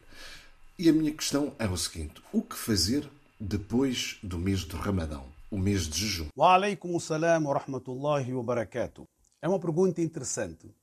E 0.77 0.87
a 0.87 0.93
minha 0.93 1.11
questão 1.11 1.53
é 1.59 1.67
o 1.67 1.75
seguinte: 1.75 2.21
o 2.31 2.41
que 2.41 2.55
fazer 2.55 3.05
depois 3.37 4.17
do 4.23 4.39
mês 4.39 4.61
de 4.61 4.77
Ramadão, 4.77 5.25
o 5.51 5.57
mês 5.57 5.89
de 5.89 6.07
jejum? 6.07 6.29
Wa 6.37 6.53
alaikum 6.53 6.97
salam 7.01 7.47
wa 7.47 7.59
rahmatullahi 7.59 8.33
wa 8.33 8.43
barakatuh. 8.43 9.05
É 9.41 9.49
uma 9.49 9.59
pergunta 9.59 10.01
interessante. 10.01 10.73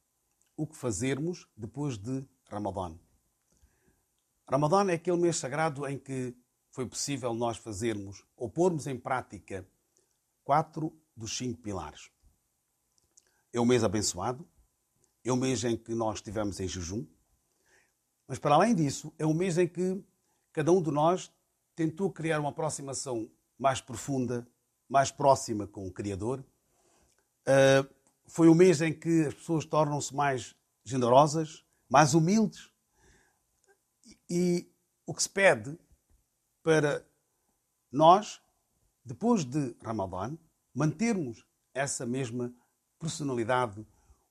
O 0.56 0.66
que 0.66 0.76
fazermos 0.76 1.46
depois 1.56 1.98
de 1.98 2.24
Ramadã? 2.48 2.96
Ramadã 4.48 4.90
é 4.90 4.94
aquele 4.94 5.18
mês 5.18 5.36
sagrado 5.36 5.86
em 5.86 5.98
que 5.98 6.34
foi 6.70 6.86
possível 6.86 7.34
nós 7.34 7.56
fazermos 7.56 8.24
ou 8.36 8.48
pormos 8.48 8.86
em 8.86 8.98
prática 8.98 9.66
quatro 10.44 10.96
dos 11.16 11.36
cinco 11.36 11.60
pilares. 11.60 12.10
É 13.52 13.60
um 13.60 13.64
mês 13.64 13.82
abençoado, 13.82 14.48
é 15.24 15.32
um 15.32 15.36
mês 15.36 15.64
em 15.64 15.76
que 15.76 15.94
nós 15.94 16.16
estivemos 16.16 16.60
em 16.60 16.68
jejum, 16.68 17.06
mas 18.28 18.38
para 18.38 18.54
além 18.54 18.74
disso, 18.74 19.12
é 19.18 19.26
um 19.26 19.34
mês 19.34 19.56
em 19.58 19.68
que 19.68 20.02
cada 20.52 20.72
um 20.72 20.82
de 20.82 20.90
nós 20.90 21.32
tentou 21.74 22.10
criar 22.10 22.40
uma 22.40 22.48
aproximação 22.48 23.30
mais 23.58 23.80
profunda, 23.80 24.46
mais 24.88 25.10
próxima 25.10 25.66
com 25.66 25.86
o 25.86 25.92
Criador. 25.92 26.44
Uh, 27.46 27.95
foi 28.26 28.48
um 28.48 28.54
mês 28.54 28.80
em 28.80 28.92
que 28.92 29.26
as 29.26 29.34
pessoas 29.34 29.64
tornam-se 29.64 30.14
mais 30.14 30.54
generosas, 30.84 31.64
mais 31.88 32.14
humildes. 32.14 32.70
E 34.28 34.70
o 35.06 35.14
que 35.14 35.22
se 35.22 35.28
pede 35.28 35.78
para 36.62 37.06
nós, 37.90 38.40
depois 39.04 39.44
de 39.44 39.76
Ramadã, 39.82 40.36
mantermos 40.74 41.46
essa 41.72 42.04
mesma 42.04 42.52
personalidade 42.98 43.86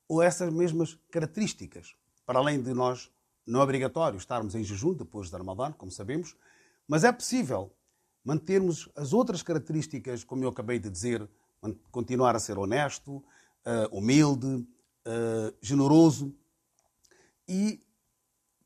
ou 0.08 0.22
essas 0.22 0.52
mesmas 0.52 0.94
características. 1.10 1.94
Para 2.24 2.38
além 2.38 2.62
de 2.62 2.72
nós, 2.74 3.10
não 3.46 3.60
é 3.60 3.62
obrigatório 3.62 4.18
estarmos 4.18 4.54
em 4.54 4.62
jejum 4.62 4.92
depois 4.92 5.30
de 5.30 5.36
Ramadã, 5.36 5.72
como 5.72 5.90
sabemos, 5.90 6.36
mas 6.86 7.04
é 7.04 7.12
possível 7.12 7.72
mantermos 8.24 8.88
as 8.96 9.12
outras 9.12 9.42
características, 9.42 10.24
como 10.24 10.44
eu 10.44 10.48
acabei 10.48 10.78
de 10.78 10.90
dizer, 10.90 11.28
continuar 11.90 12.34
a 12.34 12.40
ser 12.40 12.58
honesto, 12.58 13.24
humilde, 13.90 14.46
uh, 14.46 15.56
generoso 15.60 16.34
e 17.48 17.80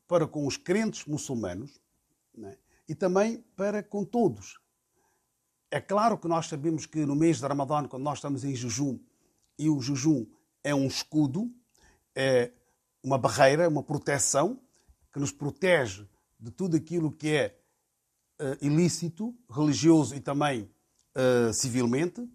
para 0.07 0.27
com 0.27 0.45
os 0.45 0.57
crentes 0.57 1.05
muçulmanos 1.05 1.81
né? 2.35 2.57
e 2.87 2.95
também 2.95 3.43
para 3.55 3.81
com 3.81 4.03
todos. 4.03 4.59
É 5.69 5.79
claro 5.79 6.17
que 6.17 6.27
nós 6.27 6.47
sabemos 6.47 6.85
que 6.85 7.05
no 7.05 7.15
mês 7.15 7.37
de 7.37 7.45
Ramadã, 7.45 7.87
quando 7.87 8.03
nós 8.03 8.17
estamos 8.17 8.43
em 8.43 8.53
jejum, 8.53 8.99
e 9.57 9.69
o 9.69 9.79
jejum 9.79 10.25
é 10.63 10.75
um 10.75 10.87
escudo, 10.87 11.49
é 12.13 12.51
uma 13.01 13.17
barreira, 13.17 13.69
uma 13.69 13.83
proteção 13.83 14.59
que 15.13 15.19
nos 15.19 15.31
protege 15.31 16.05
de 16.39 16.51
tudo 16.51 16.75
aquilo 16.75 17.11
que 17.11 17.29
é 17.29 17.57
uh, 18.41 18.65
ilícito, 18.65 19.35
religioso 19.49 20.15
e 20.15 20.19
também 20.19 20.69
uh, 21.15 21.53
civilmente, 21.53 22.27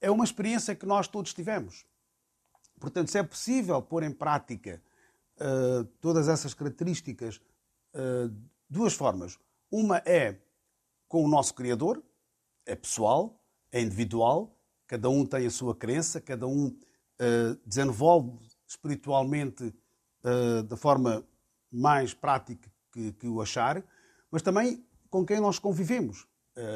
é 0.00 0.10
uma 0.10 0.24
experiência 0.24 0.74
que 0.74 0.86
nós 0.86 1.06
todos 1.06 1.34
tivemos. 1.34 1.84
Portanto, 2.78 3.10
se 3.10 3.18
é 3.18 3.22
possível 3.22 3.80
pôr 3.82 4.02
em 4.02 4.12
prática 4.12 4.82
uh, 5.40 5.84
todas 6.00 6.28
essas 6.28 6.54
características, 6.54 7.40
uh, 7.94 8.34
duas 8.68 8.94
formas. 8.94 9.38
Uma 9.70 9.98
é 9.98 10.38
com 11.08 11.24
o 11.24 11.28
nosso 11.28 11.54
Criador, 11.54 12.02
é 12.66 12.74
pessoal, 12.74 13.40
é 13.72 13.80
individual, 13.80 14.56
cada 14.86 15.08
um 15.08 15.24
tem 15.24 15.46
a 15.46 15.50
sua 15.50 15.74
crença, 15.74 16.20
cada 16.20 16.46
um 16.46 16.66
uh, 16.68 17.60
desenvolve 17.66 18.38
espiritualmente 18.66 19.74
da 20.68 20.76
forma 20.76 21.26
mais 21.72 22.12
prático 22.12 22.68
que, 22.92 23.10
que 23.14 23.26
o 23.26 23.40
achar, 23.40 23.82
mas 24.30 24.42
também 24.42 24.84
com 25.08 25.24
quem 25.24 25.40
nós 25.40 25.58
convivemos. 25.58 26.26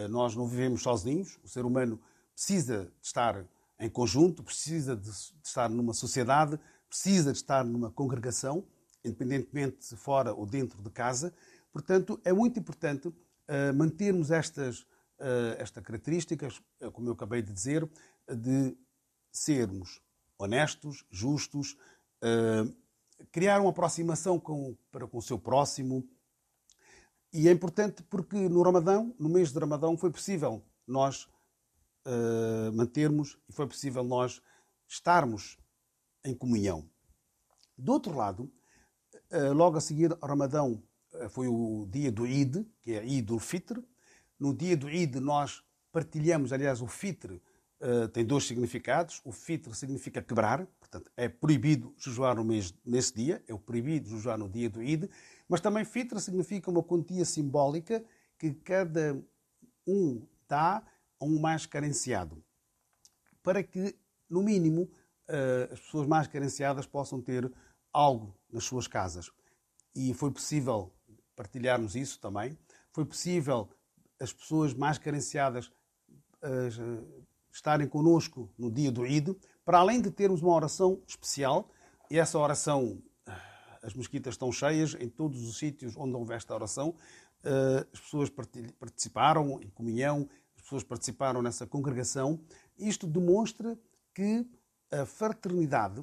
Nós 0.09 0.35
não 0.35 0.47
vivemos 0.47 0.83
sozinhos, 0.83 1.39
o 1.45 1.47
ser 1.47 1.67
humano 1.67 2.01
precisa 2.35 2.85
de 2.85 3.07
estar 3.07 3.47
em 3.79 3.89
conjunto, 3.89 4.43
precisa 4.43 4.97
de, 4.97 5.11
estar 5.43 5.69
numa 5.69 5.93
sociedade, 5.93 6.59
precisa 6.89 7.33
de 7.33 7.39
estar 7.39 7.65
numa 7.65 7.91
congregação, 7.91 8.67
independentemente 9.05 9.89
de 9.89 9.97
fora 9.97 10.33
ou 10.33 10.47
dentro 10.47 10.83
de 10.83 10.91
casa. 10.91 11.35
Portanto, 11.73 12.21
é 12.25 12.33
muito 12.33 12.59
importante 12.59 13.09
uh, 13.09 13.75
mantermos 13.75 14.31
estas, 14.31 14.81
uh, 14.81 15.57
estas 15.59 15.83
características, 15.83 16.63
como 16.93 17.09
eu 17.09 17.13
acabei 17.13 17.43
de 17.43 17.53
dizer, 17.53 17.89
de 18.29 18.77
sermos 19.33 20.01
honestos, 20.39 21.05
justos, 21.11 21.77
criar 23.31 23.61
uma 23.61 23.71
aproximação 23.71 24.39
com, 24.39 24.77
para 24.91 25.07
com 25.07 25.19
o 25.19 25.23
seu 25.23 25.39
próximo. 25.39 26.09
E 27.33 27.49
é 27.49 27.53
importante 27.53 28.03
porque 28.05 28.49
no 28.49 28.63
Ramadão, 28.63 29.15
no 29.19 29.29
mês 29.29 29.53
de 29.53 29.59
Ramadão, 29.59 29.97
foi 29.97 30.11
possível 30.11 30.65
nós 30.87 31.29
uh, 32.07 32.73
mantermos 32.73 33.39
e 33.49 33.53
foi 33.53 33.67
possível 33.67 34.05
nós 34.05 34.41
estarmos 34.87 35.59
em 36.25 36.35
comunhão. 36.35 36.89
Do 37.77 37.93
outro 37.93 38.15
lado, 38.15 38.53
uh, 39.33 39.53
logo 39.53 39.77
a 39.77 39.81
seguir 39.81 40.13
ao 40.21 40.29
Ramadão, 40.29 40.83
uh, 41.15 41.29
foi 41.29 41.49
o 41.49 41.87
dia 41.91 42.11
do 42.11 42.27
Eid, 42.27 42.67
que 42.81 42.93
é 42.93 43.05
Eid 43.05 43.33
al-Fitr. 43.33 43.83
No 44.39 44.55
dia 44.55 44.77
do 44.77 44.89
Eid 44.89 45.19
nós 45.21 45.63
partilhamos, 45.93 46.53
aliás, 46.53 46.81
o 46.81 46.87
Fitr 46.87 47.41
tem 48.15 48.25
dois 48.25 48.45
significados. 48.45 49.21
O 49.25 49.31
Fitr 49.31 49.75
significa 49.75 50.23
quebrar, 50.23 50.67
Portanto, 50.95 51.11
é 51.17 51.29
proibido 51.29 51.93
jejuar 51.99 52.37
no 52.37 52.45
mês, 52.45 52.73
nesse 52.85 53.13
dia, 53.13 53.43
é 53.49 53.55
o 53.55 53.59
proibido 53.59 54.09
jejuar 54.09 54.39
no 54.39 54.49
dia 54.49 54.71
do 54.71 54.81
Id, 54.81 55.11
mas 55.49 55.61
também 55.61 55.85
fitra 55.85 56.21
significa 56.21 56.71
uma 56.71 56.85
quantia 56.85 57.25
simbólica 57.25 58.05
que 58.39 58.55
cada 58.55 59.21
um 59.85 60.25
dá 60.49 60.85
a 61.21 61.25
um 61.25 61.41
mais 61.41 61.67
carenciado, 61.67 62.43
para 63.43 63.63
que, 63.63 63.97
no 64.29 64.43
mínimo, 64.43 64.91
eh, 65.29 65.69
as 65.73 65.81
pessoas 65.81 66.07
mais 66.07 66.27
carenciadas 66.27 66.87
possam 66.87 67.21
ter 67.21 67.51
algo 67.93 68.37
nas 68.53 68.65
suas 68.65 68.87
casas. 68.87 69.31
E 69.95 70.13
foi 70.13 70.31
possível 70.31 70.93
partilharmos 71.37 71.95
isso 71.95 72.21
também. 72.21 72.59
Foi 72.93 73.05
possível 73.05 73.69
as 74.21 74.33
pessoas 74.33 74.75
mais 74.75 74.99
carenciadas 74.99 75.71
eh, 76.43 76.69
estarem 77.51 77.89
conosco 77.89 78.53
no 78.59 78.71
dia 78.71 78.91
do 78.91 79.07
Id, 79.07 79.31
para 79.65 79.79
além 79.79 80.01
de 80.01 80.11
termos 80.11 80.43
uma 80.43 80.53
oração 80.53 81.01
especial, 81.07 81.71
e 82.11 82.19
essa 82.19 82.39
oração, 82.39 83.01
as 83.83 83.95
mesquitas 83.95 84.35
estão 84.35 84.53
cheias, 84.53 84.95
em 85.01 85.09
todos 85.09 85.43
os 85.49 85.57
sítios 85.57 85.97
onde 85.97 86.15
houve 86.15 86.35
esta 86.35 86.55
oração, 86.55 86.95
eh, 87.45 87.87
as 87.93 88.01
pessoas 88.01 88.31
participaram 88.79 89.61
em 89.63 89.71
comunhão, 89.71 90.29
pessoas 90.65 90.83
participaram 90.83 91.43
nessa 91.43 91.67
congregação. 91.67 92.41
Isto 92.77 93.07
demonstra 93.07 93.79
que 94.15 94.47
a 94.91 95.05
fraternidade 95.05 96.03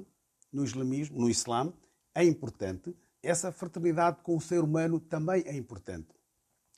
no 0.52 0.64
islamismo, 0.64 1.20
no 1.20 1.30
Islã, 1.30 1.74
é 2.14 2.24
importante. 2.24 2.96
Essa 3.24 3.52
fraternidade 3.52 4.22
com 4.22 4.36
o 4.36 4.42
ser 4.42 4.64
humano 4.64 5.00
também 5.00 5.44
é 5.46 5.56
importante. 5.56 6.10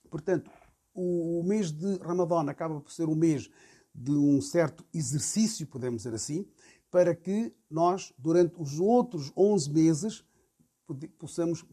Portanto, 0.10 0.50
o 0.94 1.42
mês 1.44 1.72
de 1.72 1.98
Ramadã 1.98 2.50
acaba 2.50 2.80
por 2.80 2.92
ser 2.92 3.10
um 3.10 3.16
mês 3.16 3.50
de 3.94 4.12
um 4.12 4.42
certo 4.42 4.86
exercício, 4.94 5.68
podemos 5.68 6.04
dizer 6.04 6.16
assim, 6.16 6.48
para 6.92 7.16
que 7.16 7.54
nós, 7.70 8.14
durante 8.18 8.54
os 8.62 8.80
outros 8.80 9.32
11 9.36 9.72
meses, 9.72 10.26
possamos 11.18 11.66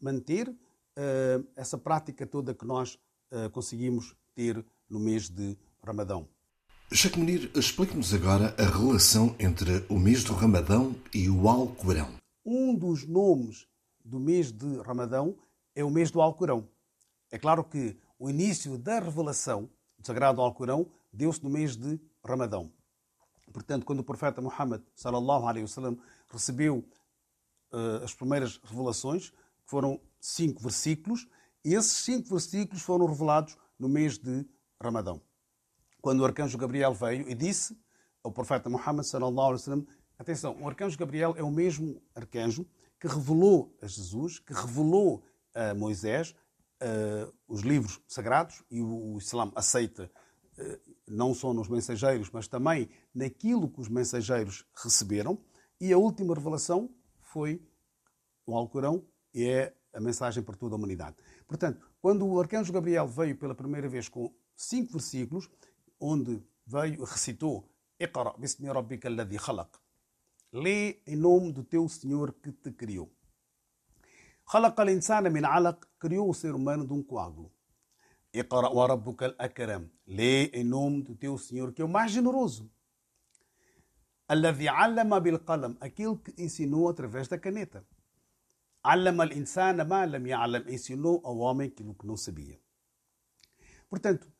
manter 0.00 0.48
uh, 0.48 1.48
essa 1.56 1.76
prática 1.76 2.26
toda 2.26 2.54
que 2.54 2.64
nós 2.64 2.94
uh, 3.32 3.50
conseguimos 3.50 4.14
ter 4.34 4.64
no 4.88 4.98
mês 4.98 5.28
de 5.28 5.56
Ramadão. 5.82 6.28
Sheikh 6.90 7.18
Munir, 7.18 7.50
explique-nos 7.54 8.14
agora 8.14 8.54
a 8.58 8.64
relação 8.64 9.36
entre 9.38 9.84
o 9.88 9.98
mês 9.98 10.24
do 10.24 10.32
Ramadão 10.32 10.96
e 11.14 11.28
o 11.28 11.48
Alcorão. 11.48 12.14
Um 12.44 12.74
dos 12.74 13.06
nomes 13.06 13.66
do 14.02 14.18
mês 14.18 14.50
de 14.50 14.78
Ramadão 14.78 15.36
é 15.74 15.84
o 15.84 15.90
mês 15.90 16.10
do 16.10 16.20
Alcorão. 16.20 16.66
É 17.30 17.38
claro 17.38 17.62
que 17.62 17.98
o 18.18 18.30
início 18.30 18.78
da 18.78 19.00
revelação 19.00 19.68
do 19.98 20.06
Sagrado 20.06 20.40
Alcorão 20.40 20.90
deu-se 21.12 21.44
no 21.44 21.50
mês 21.50 21.76
de 21.76 22.00
Ramadão. 22.24 22.72
Portanto, 23.52 23.84
quando 23.84 24.00
o 24.00 24.04
profeta 24.04 24.40
Muhammad 24.40 24.82
sallallahu 24.94 25.46
alaihi 25.46 25.64
wasallam 25.64 25.98
recebeu 26.30 26.84
uh, 27.72 28.02
as 28.02 28.14
primeiras 28.14 28.58
revelações, 28.64 29.30
que 29.30 29.66
foram 29.66 30.00
cinco 30.20 30.62
versículos, 30.62 31.26
e 31.64 31.74
esses 31.74 31.92
cinco 31.92 32.28
versículos 32.30 32.82
foram 32.82 33.06
revelados 33.06 33.56
no 33.78 33.88
mês 33.88 34.18
de 34.18 34.46
Ramadão. 34.80 35.20
Quando 36.00 36.20
o 36.20 36.24
arcanjo 36.24 36.56
Gabriel 36.56 36.94
veio 36.94 37.28
e 37.28 37.34
disse 37.34 37.76
ao 38.22 38.32
profeta 38.32 38.70
Muhammad 38.70 39.04
sallallahu 39.04 39.48
alaihi 39.48 39.60
wasallam, 39.60 39.86
atenção, 40.18 40.56
o 40.60 40.68
arcanjo 40.68 40.98
Gabriel 40.98 41.34
é 41.36 41.42
o 41.42 41.50
mesmo 41.50 42.00
arcanjo 42.14 42.66
que 43.00 43.06
revelou 43.06 43.76
a 43.82 43.86
Jesus, 43.86 44.38
que 44.38 44.52
revelou 44.52 45.24
a 45.54 45.74
Moisés 45.74 46.34
uh, 46.82 47.32
os 47.46 47.62
livros 47.62 48.00
sagrados 48.06 48.62
e 48.70 48.80
o, 48.80 49.14
o 49.14 49.18
Islã 49.18 49.50
aceita 49.54 50.10
uh, 50.58 50.92
não 51.06 51.34
só 51.34 51.52
nos 51.52 51.68
mensageiros, 51.68 52.30
mas 52.30 52.46
também 52.48 52.88
naquilo 53.14 53.68
que 53.68 53.80
os 53.80 53.88
mensageiros 53.88 54.64
receberam. 54.82 55.38
E 55.80 55.92
a 55.92 55.98
última 55.98 56.34
revelação 56.34 56.90
foi 57.20 57.62
o 58.46 58.56
Alcorão 58.56 59.04
e 59.32 59.46
é 59.48 59.74
a 59.92 60.00
mensagem 60.00 60.42
para 60.42 60.56
toda 60.56 60.74
a 60.74 60.78
humanidade. 60.78 61.16
Portanto, 61.46 61.80
quando 62.00 62.26
o 62.26 62.40
arcanjo 62.40 62.72
Gabriel 62.72 63.06
veio 63.06 63.36
pela 63.36 63.54
primeira 63.54 63.88
vez 63.88 64.08
com 64.08 64.32
cinco 64.58 64.94
versículos, 64.94 65.48
onde 66.00 66.42
veio 66.66 67.04
recitou 67.04 67.64
Iqra 68.00 68.32
bismi 68.38 68.68
rabbika 68.68 69.08
alladhi 69.08 69.38
khalaq. 69.38 69.72
Lê 70.52 71.00
em 71.06 71.16
nome 71.16 71.52
do 71.52 71.64
teu 71.64 71.88
Senhor 71.88 72.32
que 72.32 72.52
te 72.52 72.70
criou. 72.72 73.10
Khalaqa 74.50 74.82
al-insana 74.82 75.28
min 75.30 75.44
alaq, 75.44 75.84
criou 75.98 76.30
o 76.30 76.34
ser 76.34 76.54
humano 76.54 76.86
de 76.86 76.92
um 76.92 77.02
coágulo. 77.02 77.50
Iqra 78.32 78.70
wa 78.70 78.86
rabbuka 78.86 79.26
al-akram. 79.26 79.90
Lê 80.06 80.46
em 80.58 80.64
nome 80.64 81.02
do 81.02 81.14
teu 81.16 81.36
Senhor, 81.36 81.72
que 81.72 81.82
é 81.82 81.84
o 81.84 81.88
mais 81.88 82.12
generoso. 82.12 82.70
Alladhi 84.28 84.68
allama 84.68 85.20
bil 85.20 85.38
qalam, 85.40 85.76
aquele 85.80 86.16
que 86.18 86.32
ensinou 86.42 86.88
através 86.88 87.26
da 87.26 87.38
caneta. 87.38 87.84
Allama 88.82 89.24
al-insana 89.24 89.84
ma 89.84 90.04
lam 90.04 90.24
ya'lam, 90.24 90.64
ensinou 90.68 91.20
ao 91.24 91.38
homem 91.38 91.68
aquilo 91.68 91.94
que 91.94 92.06
não 92.06 92.16
sabia. 92.16 92.60
Portanto, 93.90 94.30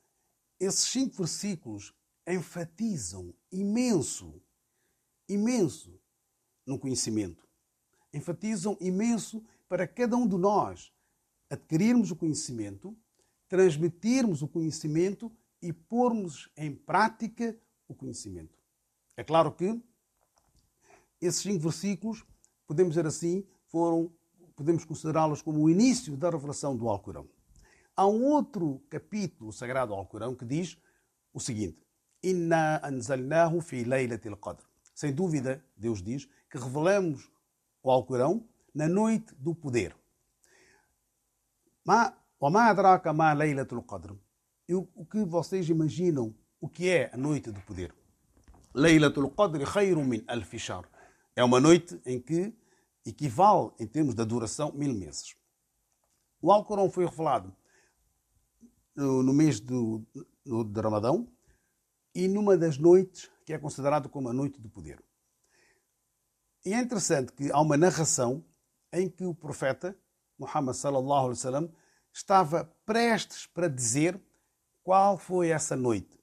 esses 0.60 0.88
cinco 0.88 1.16
versículos 1.16 1.94
enfatizam 2.26 3.34
imenso, 3.50 4.42
imenso 5.28 5.98
no 6.66 6.78
conhecimento. 6.78 7.46
Enfatizam 8.12 8.76
imenso 8.80 9.44
para 9.68 9.86
cada 9.86 10.16
um 10.16 10.26
de 10.26 10.36
nós 10.36 10.92
adquirirmos 11.50 12.10
o 12.10 12.16
conhecimento 12.16 12.96
transmitirmos 13.48 14.42
o 14.42 14.48
conhecimento 14.48 15.32
e 15.60 15.72
pormos 15.72 16.48
em 16.56 16.74
prática 16.74 17.58
o 17.88 17.94
conhecimento. 17.94 18.62
É 19.16 19.24
claro 19.24 19.50
que 19.50 19.82
esses 21.20 21.40
cinco 21.40 21.60
versículos, 21.60 22.24
podemos 22.66 22.92
dizer 22.92 23.06
assim, 23.06 23.44
foram, 23.66 24.12
podemos 24.54 24.84
considerá-los 24.84 25.42
como 25.42 25.62
o 25.62 25.70
início 25.70 26.16
da 26.16 26.30
revelação 26.30 26.76
do 26.76 26.88
Alcorão. 26.88 27.28
Há 27.97 28.07
um 28.07 28.23
outro 28.25 28.81
capítulo 28.89 29.51
sagrado 29.51 29.93
do 29.93 29.95
Alcorão 29.95 30.35
que 30.35 30.45
diz 30.45 30.77
o 31.33 31.39
seguinte: 31.39 31.85
Inna 32.23 32.79
anzalnahu 32.83 33.61
fi 33.61 33.83
laylatil 33.83 34.37
qadr. 34.37 34.63
Sem 34.95 35.13
dúvida, 35.13 35.63
Deus 35.75 36.01
diz 36.01 36.27
que 36.49 36.57
revelamos 36.57 37.29
o 37.81 37.91
Alcorão 37.91 38.47
na 38.73 38.87
noite 38.87 39.33
do 39.35 39.53
poder. 39.53 39.95
Mas 41.85 42.13
وما 42.43 42.71
أدراك 42.71 43.07
ما 43.07 43.35
ليلة 43.35 43.67
القدر 43.71 44.17
e 44.67 44.75
o, 44.75 44.87
o 44.95 45.05
que 45.05 45.23
vocês 45.23 45.69
imaginam 45.69 46.35
o 46.59 46.67
que 46.67 46.89
é 46.89 47.09
a 47.13 47.17
noite 47.17 47.51
do 47.51 47.61
poder 47.61 47.95
Laylatul 48.73 49.29
Qadr 49.31 49.63
khayrun 49.63 50.03
min 50.03 50.23
alf 50.27 50.53
shahr 50.57 50.83
é 51.37 51.43
uma 51.43 51.61
noite 51.61 52.01
em 52.05 52.19
que 52.19 52.53
equivale 53.05 53.71
em 53.79 53.87
termos 53.87 54.13
da 54.13 54.25
duração 54.25 54.73
mil 54.73 54.93
meses 54.93 55.37
o 56.41 56.51
Alcorão 56.51 56.91
foi 56.91 57.05
revelado 57.05 57.55
no, 58.98 59.22
no 59.22 59.32
mês 59.32 59.60
do, 59.60 60.04
no, 60.44 60.64
de 60.64 60.80
Ramadão 60.80 61.28
e 62.14 62.26
numa 62.26 62.56
das 62.56 62.78
noites 62.78 63.30
que 63.46 63.52
é 63.52 63.58
considerado 63.58 64.08
como 64.08 64.28
a 64.28 64.32
noite 64.32 64.60
do 64.60 64.68
poder 64.68 65.02
e 66.64 66.74
é 66.74 66.80
interessante 66.80 67.32
que 67.32 67.50
há 67.52 67.60
uma 67.60 67.76
narração 67.76 68.44
em 68.92 69.08
que 69.08 69.24
o 69.24 69.34
profeta 69.34 69.96
Muhammad 70.38 70.74
sallallahu 70.74 71.26
alaihi 71.26 71.38
wasallam 71.38 71.72
estava 72.12 72.64
prestes 72.84 73.46
para 73.46 73.68
dizer 73.68 74.20
qual 74.82 75.16
foi 75.16 75.50
essa 75.50 75.76
noite. 75.76 76.18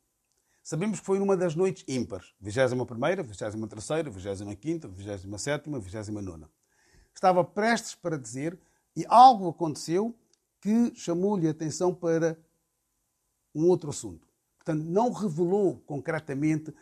Sabemos 0.61 0.99
que 0.99 1.05
foi 1.05 1.19
numa 1.19 1.37
das 1.37 1.55
noites 1.55 1.85
ímpares, 1.87 2.33
21ª, 2.43 3.23
23ª, 3.23 4.09
25ª, 4.09 4.89
27ª, 4.89 5.79
29 5.79 6.45
Estava 7.13 7.43
prestes 7.43 7.95
para 7.95 8.17
dizer 8.17 8.59
E 8.95 9.05
algo 9.07 9.49
aconteceu 9.49 10.17
que 10.59 10.93
chamou-lhe 10.95 11.47
a 11.47 11.51
atenção 11.51 11.93
para 11.93 12.37
um 13.55 13.67
outro 13.67 13.89
assunto. 13.89 14.27
Portanto, 14.57 14.83
não 14.83 15.11
revelou 15.11 15.79
concretamente 15.85 16.73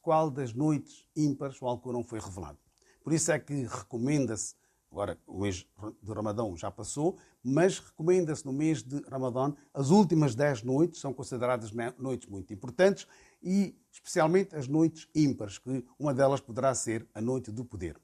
qual 0.00 0.30
das 0.30 0.52
noites 0.52 1.06
ímpares 1.14 1.60
o 1.60 1.66
Alcorão 1.66 2.02
foi 2.02 2.18
revelado. 2.18 2.58
Por 3.02 3.12
isso 3.12 3.30
é 3.30 3.38
que 3.38 3.64
recomenda-se, 3.64 4.54
agora 4.90 5.20
o 5.26 5.40
mês 5.40 5.66
de 6.02 6.12
Ramadão 6.12 6.56
já 6.56 6.70
passou, 6.70 7.18
mas 7.42 7.78
recomenda-se 7.80 8.46
no 8.46 8.52
mês 8.52 8.82
de 8.82 9.00
Ramadão, 9.08 9.56
as 9.74 9.90
últimas 9.90 10.34
10 10.34 10.62
noites 10.62 11.00
são 11.00 11.12
consideradas 11.12 11.72
noites 11.98 12.28
muito 12.28 12.54
importantes 12.54 13.06
e 13.42 13.76
especialmente 13.90 14.54
as 14.56 14.68
noites 14.68 15.08
ímpares, 15.14 15.58
que 15.58 15.84
uma 15.98 16.14
delas 16.14 16.40
poderá 16.40 16.74
ser 16.74 17.06
a 17.12 17.20
noite 17.20 17.50
do 17.50 17.64
poder. 17.64 18.00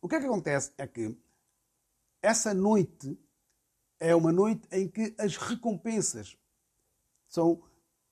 O 0.00 0.08
que 0.08 0.14
é 0.14 0.20
que 0.20 0.26
acontece 0.26 0.72
é 0.78 0.86
que 0.86 1.16
essa 2.22 2.54
noite 2.54 3.18
é 3.98 4.14
uma 4.14 4.30
noite 4.30 4.68
em 4.70 4.86
que 4.86 5.14
as 5.18 5.36
recompensas 5.36 6.36
são 7.28 7.62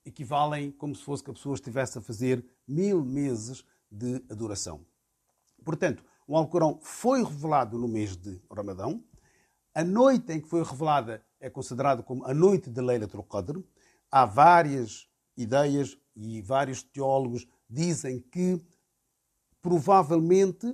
equivalem 0.04 0.70
como 0.70 0.94
se 0.94 1.02
fosse 1.02 1.24
que 1.24 1.30
a 1.30 1.34
pessoa 1.34 1.54
estivesse 1.54 1.98
a 1.98 2.00
fazer 2.00 2.44
mil 2.66 3.04
meses 3.04 3.64
de 3.90 4.22
adoração. 4.30 4.86
Portanto, 5.64 6.04
o 6.28 6.36
Alcorão 6.36 6.78
foi 6.80 7.24
revelado 7.24 7.78
no 7.78 7.88
mês 7.88 8.16
de 8.16 8.40
Ramadão. 8.50 9.02
A 9.74 9.82
noite 9.82 10.32
em 10.32 10.40
que 10.40 10.48
foi 10.48 10.62
revelada 10.62 11.24
é 11.40 11.50
considerada 11.50 12.02
como 12.02 12.24
a 12.24 12.32
noite 12.32 12.70
de 12.70 12.80
Laylatul 12.80 13.24
Qadr. 13.24 13.60
Há 14.10 14.24
várias 14.24 15.08
ideias 15.36 15.98
e 16.14 16.40
vários 16.40 16.82
teólogos 16.82 17.46
dizem 17.68 18.20
que 18.20 18.60
provavelmente 19.60 20.72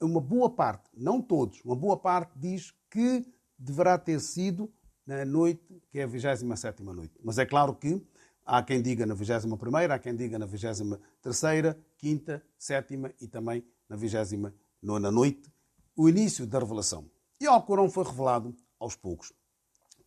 uma 0.00 0.20
boa 0.20 0.50
parte, 0.50 0.90
não 0.94 1.20
todos, 1.22 1.60
uma 1.64 1.76
boa 1.76 1.96
parte 1.96 2.32
diz 2.36 2.72
que 2.90 3.24
deverá 3.58 3.96
ter 3.96 4.20
sido 4.20 4.72
na 5.06 5.24
noite 5.24 5.82
que 5.90 5.98
é 5.98 6.04
a 6.04 6.06
27 6.06 6.82
noite. 6.82 7.14
Mas 7.22 7.38
é 7.38 7.46
claro 7.46 7.74
que 7.74 8.04
há 8.44 8.62
quem 8.62 8.82
diga 8.82 9.06
na 9.06 9.14
21 9.14 9.54
há 9.90 9.98
quem 9.98 10.14
diga 10.14 10.38
na 10.38 10.46
23 10.46 11.76
quinta, 11.98 12.42
sétima 12.58 13.12
e 13.20 13.26
também 13.26 13.64
na 13.88 13.96
29 13.96 14.52
noite, 14.82 15.52
o 15.96 16.08
início 16.08 16.46
da 16.46 16.58
revelação. 16.58 17.10
E 17.40 17.46
o 17.46 17.50
Alcorão 17.50 17.88
foi 17.90 18.04
revelado 18.04 18.54
aos 18.78 18.96
poucos. 18.96 19.32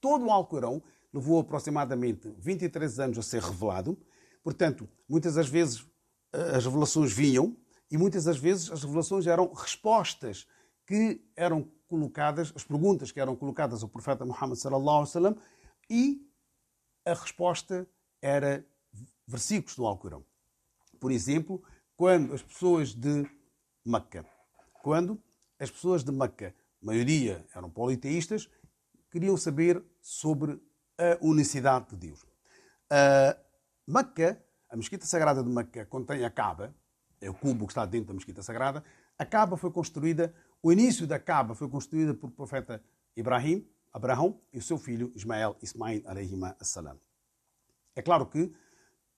Todo 0.02 0.26
o 0.26 0.32
Alcorão 0.32 0.82
levou 1.14 1.40
aproximadamente 1.40 2.34
23 2.38 3.00
anos 3.00 3.18
a 3.18 3.22
ser 3.22 3.42
revelado, 3.42 3.98
portanto, 4.44 4.88
muitas 5.08 5.36
das 5.36 5.48
vezes 5.48 5.86
eh, 6.34 6.56
as 6.58 6.66
revelações 6.66 7.14
vinham 7.14 7.56
e 7.90 7.98
muitas 7.98 8.26
das 8.26 8.38
vezes 8.38 8.70
as 8.70 8.84
revelações 8.84 9.26
eram 9.28 9.52
respostas 9.54 10.48
que 10.86 11.22
eram 11.36 11.70
colocadas, 11.88 12.52
as 12.56 12.64
perguntas 12.64 13.12
que 13.12 13.20
eram 13.20 13.36
colocadas 13.36 13.84
ao 13.84 13.90
profeta 13.90 14.26
Muhammad 14.26 14.58
sallallahu 14.58 14.98
alaihi 14.98 15.10
wasallam 15.10 15.38
e 15.90 16.32
a 17.06 17.14
resposta 17.14 17.88
era 18.22 18.66
versículos 19.28 19.76
do 19.76 19.86
Alcorão. 19.86 20.26
Por 21.00 21.12
exemplo, 21.12 21.64
quando 21.96 22.34
as 22.34 22.42
pessoas 22.42 22.94
de 22.94 23.30
Meca, 23.86 24.26
quando 24.82 25.22
as 25.60 25.70
pessoas 25.70 26.04
de 26.04 26.12
Meca, 26.12 26.54
maioria 26.82 27.46
eram 27.56 27.70
politeístas, 27.70 28.50
queriam 29.12 29.38
saber 29.38 29.84
sobre 30.02 30.62
a 30.98 31.18
unicidade 31.22 31.90
de 31.92 32.08
Deus. 32.08 32.26
A 32.90 33.38
Meca, 33.88 34.44
a 34.70 34.76
mesquita 34.76 35.06
sagrada 35.06 35.44
de 35.44 35.50
Meca, 35.50 35.86
contém 35.86 36.26
a 36.26 36.30
Kaaba, 36.30 36.76
é 37.22 37.30
o 37.30 37.34
cubo 37.34 37.66
que 37.66 37.72
está 37.72 37.86
dentro 37.86 38.08
da 38.08 38.14
mesquita 38.14 38.42
sagrada. 38.42 38.84
A 39.18 39.26
Kaaba 39.26 39.56
foi 39.56 39.72
construída 39.72 40.34
o 40.66 40.74
início 40.74 41.06
da 41.06 41.20
Kaaba 41.20 41.54
foi 41.54 41.70
construída 41.70 42.12
por 42.16 42.32
profeta 42.32 42.84
Ibrahim, 43.16 43.70
Abraão 43.94 44.42
e 44.52 44.58
o 44.58 44.62
seu 44.64 44.80
filho 44.80 45.12
Ismael 45.16 45.56
Ismail 45.62 46.02
alayhima 46.08 46.58
assalam. 46.60 47.00
É 47.96 48.02
claro 48.02 48.26
que 48.26 48.52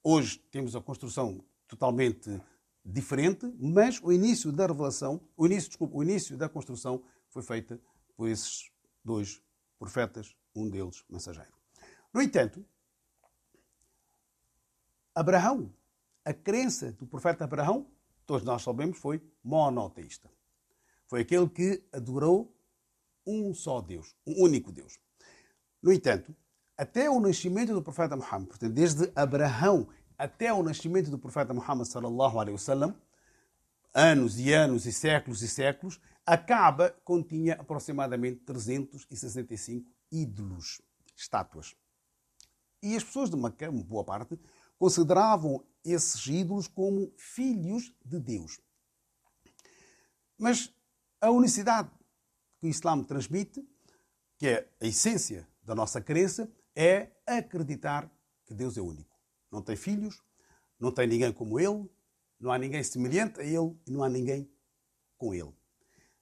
hoje 0.04 0.36
temos 0.50 0.76
a 0.76 0.80
construção 0.82 1.42
totalmente 1.66 2.38
diferente, 2.84 3.50
mas 3.58 3.98
o 4.02 4.12
início 4.12 4.52
da 4.52 4.66
revelação, 4.66 5.22
o 5.38 5.46
início, 5.46 5.70
desculpa, 5.70 5.96
o 5.96 6.02
início 6.02 6.36
da 6.36 6.50
construção 6.50 7.02
foi 7.30 7.42
feita 7.42 7.80
por 8.14 8.28
esses 8.28 8.70
dois 9.02 9.42
profetas, 9.78 10.36
um 10.54 10.68
deles 10.68 11.02
mensageiro. 11.08 11.54
No 12.12 12.20
entanto, 12.20 12.62
Abraão, 15.14 15.72
a 16.26 16.34
crença 16.34 16.92
do 16.92 17.06
profeta 17.06 17.44
Abraão, 17.44 17.90
todos 18.26 18.44
nós 18.44 18.60
sabemos, 18.60 18.98
foi 18.98 19.22
monoteísta. 19.42 20.30
Foi 21.08 21.22
aquele 21.22 21.48
que 21.48 21.82
adorou 21.92 22.54
um 23.26 23.52
só 23.54 23.80
Deus, 23.80 24.14
um 24.26 24.44
único 24.44 24.70
Deus. 24.70 24.98
No 25.82 25.92
entanto, 25.92 26.34
até 26.76 27.10
o 27.10 27.18
nascimento 27.18 27.72
do 27.72 27.82
profeta 27.82 28.14
Muhammad, 28.14 28.48
portanto, 28.48 28.72
desde 28.72 29.10
Abraão 29.16 29.88
até 30.16 30.52
o 30.52 30.62
nascimento 30.62 31.10
do 31.10 31.18
profeta 31.18 31.54
Muhammad 31.54 31.86
sallallahu 31.86 32.38
alaihi 32.38 32.52
wasallam, 32.52 32.94
anos 33.94 34.38
e 34.38 34.52
anos 34.52 34.86
e 34.86 34.92
séculos 34.92 35.42
e 35.42 35.48
séculos, 35.48 36.00
a 36.26 36.36
Kaaba 36.36 36.90
continha 37.04 37.54
aproximadamente 37.54 38.40
365 38.40 39.90
ídolos, 40.12 40.80
estátuas. 41.16 41.74
E 42.82 42.94
as 42.94 43.02
pessoas 43.02 43.30
de 43.30 43.36
Meca, 43.36 43.70
uma 43.70 43.82
boa 43.82 44.04
parte, 44.04 44.38
consideravam 44.78 45.64
esses 45.84 46.26
ídolos 46.26 46.68
como 46.68 47.12
filhos 47.16 47.92
de 48.04 48.20
Deus. 48.20 48.60
Mas 50.38 50.72
a 51.20 51.30
unicidade 51.30 51.90
que 52.58 52.66
o 52.66 52.70
Islã 52.70 53.02
transmite, 53.02 53.66
que 54.36 54.48
é 54.48 54.70
a 54.80 54.86
essência 54.86 55.48
da 55.62 55.74
nossa 55.74 56.00
crença, 56.00 56.50
é 56.74 57.10
acreditar 57.26 58.10
que 58.46 58.54
Deus 58.54 58.76
é 58.76 58.80
único. 58.80 59.16
Não 59.50 59.62
tem 59.62 59.76
filhos, 59.76 60.22
não 60.78 60.92
tem 60.92 61.06
ninguém 61.06 61.32
como 61.32 61.58
Ele, 61.58 61.88
não 62.38 62.52
há 62.52 62.58
ninguém 62.58 62.82
semelhante 62.82 63.40
a 63.40 63.44
Ele 63.44 63.76
e 63.86 63.90
não 63.90 64.02
há 64.02 64.08
ninguém 64.08 64.50
com 65.16 65.34
Ele. 65.34 65.52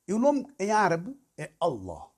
E 0.08 0.12
o 0.12 0.18
nome 0.18 0.46
em 0.58 0.70
árabe 0.70 1.18
é 1.36 1.52
Allah. 1.60 2.10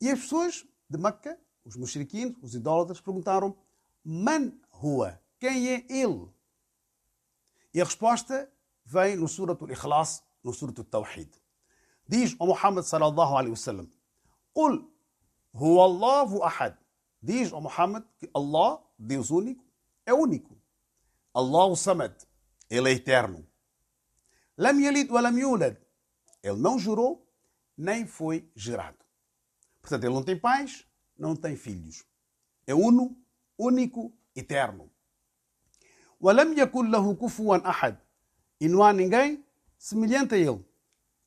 E 0.00 0.10
as 0.10 0.20
pessoas 0.20 0.66
de 0.90 0.98
Meca, 0.98 1.38
os 1.64 1.76
mushriquins, 1.76 2.36
os 2.42 2.54
idólatras, 2.54 3.00
perguntaram 3.00 3.56
Man 4.04 4.52
Hua? 4.72 5.20
Quem 5.38 5.68
é 5.68 5.86
Ele? 5.88 6.28
E 7.72 7.80
a 7.80 7.84
resposta 7.84 8.52
vem 8.84 9.16
no 9.16 9.28
Surat 9.28 9.62
al-Ikhlas, 9.62 10.22
no 10.43 10.53
Surat 10.53 10.77
al-Tawhid. 10.79 11.29
Diz 12.07 12.35
o 12.39 12.45
Muhammad 12.45 12.83
sallallahu 12.83 13.37
alaihi 13.37 13.51
wasallam: 13.51 13.91
Qul 14.53 14.85
huwa 15.53 15.85
Allahu 15.85 16.43
ahad. 16.43 16.75
Diz 17.21 17.51
o 17.51 17.59
Muhammad 17.61 18.03
que 18.19 18.29
Allah, 18.33 18.79
Deus 18.97 19.31
único, 19.31 19.63
é 20.05 20.13
único. 20.13 20.55
Allahu 21.33 21.75
samad, 21.75 22.13
ele 22.69 22.89
é 22.89 22.93
eterno. 22.93 23.45
Lam 24.57 24.79
yalid 24.79 25.11
wa 25.11 25.21
lam 25.21 25.37
yulad. 25.37 25.77
Ele 26.41 26.57
não 26.57 26.79
jurou, 26.79 27.27
nem 27.77 28.07
foi 28.07 28.49
gerado. 28.55 28.97
Portanto, 29.81 30.03
ele 30.03 30.13
não 30.13 30.23
tem 30.23 30.37
pais, 30.39 30.85
não 31.17 31.35
tem 31.35 31.55
filhos. 31.55 32.03
É 32.65 32.73
uno, 32.73 33.15
único, 33.57 34.13
eterno. 34.35 34.89
ولم 36.19 36.57
يكن 36.57 36.91
له 36.91 37.15
كفوا 37.15 37.69
أحد 37.69 37.97
e 38.59 38.67
não 38.67 38.83
há 38.83 38.91
ninguém 38.91 39.45
semelhante 39.82 40.36
a 40.36 40.38
ele. 40.38 40.64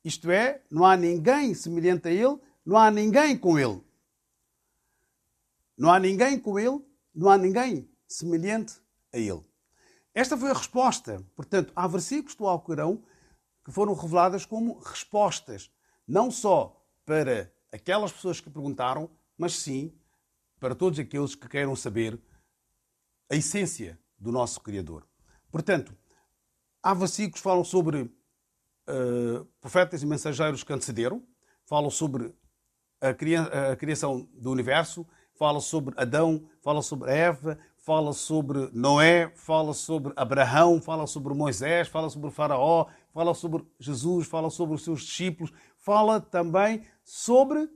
Isto 0.02 0.30
é, 0.30 0.62
não 0.70 0.86
há 0.86 0.96
ninguém 0.96 1.52
semelhante 1.52 2.08
a 2.08 2.10
ele, 2.10 2.40
não 2.64 2.78
há 2.78 2.90
ninguém 2.90 3.36
com 3.36 3.58
ele. 3.58 3.84
Não 5.76 5.92
há 5.92 5.98
ninguém 5.98 6.40
com 6.40 6.58
ele, 6.58 6.82
não 7.14 7.28
há 7.28 7.36
ninguém 7.36 7.86
semelhante 8.08 8.80
a 9.12 9.18
ele. 9.18 9.44
Esta 10.14 10.38
foi 10.38 10.50
a 10.50 10.54
resposta. 10.54 11.22
Portanto, 11.36 11.70
há 11.76 11.86
versículos 11.86 12.34
do 12.34 12.46
Alcorão 12.46 13.04
que 13.62 13.70
foram 13.70 13.92
reveladas 13.92 14.46
como 14.46 14.78
respostas, 14.78 15.70
não 16.08 16.30
só 16.30 16.82
para 17.04 17.52
aquelas 17.70 18.10
pessoas 18.10 18.40
que 18.40 18.48
perguntaram, 18.48 19.10
mas 19.36 19.52
sim 19.52 19.92
para 20.58 20.74
todos 20.74 20.98
aqueles 20.98 21.34
que 21.34 21.46
queiram 21.46 21.76
saber 21.76 22.18
a 23.30 23.36
essência 23.36 24.00
do 24.18 24.32
nosso 24.32 24.62
Criador. 24.62 25.06
Portanto, 25.50 25.94
há 26.82 26.94
versículos 26.94 27.40
que 27.40 27.44
falam 27.44 27.62
sobre 27.64 28.10
uh, 28.88 29.44
profetas 29.60 30.02
e 30.02 30.06
mensageiros 30.06 30.62
que 30.62 30.72
antecederam, 30.72 31.22
falam 31.64 31.90
sobre 31.90 32.34
a, 33.00 33.12
cria 33.12 33.42
a 33.72 33.76
criação 33.76 34.28
do 34.34 34.50
universo, 34.50 35.06
fala 35.34 35.60
sobre 35.60 35.94
Adão, 35.98 36.48
fala 36.62 36.82
sobre 36.82 37.10
Eva, 37.10 37.58
fala 37.76 38.12
sobre 38.12 38.70
Noé, 38.72 39.30
fala 39.36 39.72
sobre 39.74 40.12
Abraão, 40.16 40.80
fala 40.80 41.06
sobre 41.06 41.34
Moisés, 41.34 41.88
fala 41.88 42.10
sobre 42.10 42.30
Faraó, 42.30 42.86
fala 43.12 43.34
sobre 43.34 43.64
Jesus, 43.78 44.26
fala 44.26 44.50
sobre 44.50 44.74
os 44.74 44.82
seus 44.82 45.02
discípulos, 45.02 45.52
fala 45.78 46.20
também 46.20 46.84
sobre 47.04 47.68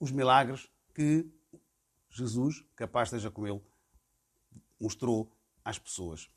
os 0.00 0.10
milagres 0.10 0.68
que 0.94 1.30
Jesus, 2.10 2.64
capaz 2.74 3.08
esteja 3.08 3.30
com 3.30 3.46
ele, 3.46 3.60
mostrou 4.80 5.30
às 5.64 5.78
pessoas. 5.78 6.28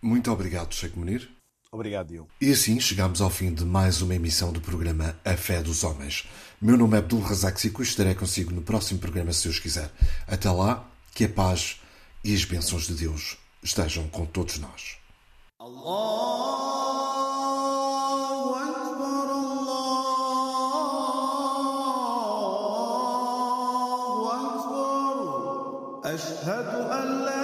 Muito 0.00 0.30
obrigado, 0.30 0.72
Sheikh 0.72 0.98
Munir. 0.98 1.37
Obrigado, 1.71 2.07
Diogo. 2.09 2.29
E 2.39 2.51
assim 2.51 2.79
chegamos 2.79 3.19
ao 3.19 3.31
fim 3.31 3.51
de 3.51 3.65
mais 3.65 4.01
uma 4.01 4.13
emissão 4.13 4.53
do 4.53 4.61
programa 4.61 5.15
A 5.25 5.35
Fé 5.35 5.61
dos 5.63 5.83
Homens. 5.83 6.27
Meu 6.61 6.77
nome 6.77 6.95
é 6.95 6.99
Abdul 6.99 7.21
Razak 7.21 7.59
Sico 7.59 7.81
e 7.81 7.85
estarei 7.85 8.13
consigo 8.13 8.51
no 8.51 8.61
próximo 8.61 8.99
programa, 8.99 9.33
se 9.33 9.45
Deus 9.45 9.57
quiser. 9.59 9.89
Até 10.27 10.51
lá, 10.51 10.87
que 11.15 11.25
a 11.25 11.29
paz 11.29 11.81
e 12.23 12.33
as 12.33 12.45
bênçãos 12.45 12.85
de 12.87 12.93
Deus 12.93 13.37
estejam 13.63 14.07
com 14.09 14.25
todos 14.25 14.59
nós. 14.59 14.97
الله 17.63 18.49
أكبر 18.69 19.27
الله 23.73 24.19
أكبر 24.39 25.15
أشهد 26.15 26.67
أن 26.99 27.07
لا 27.25 27.36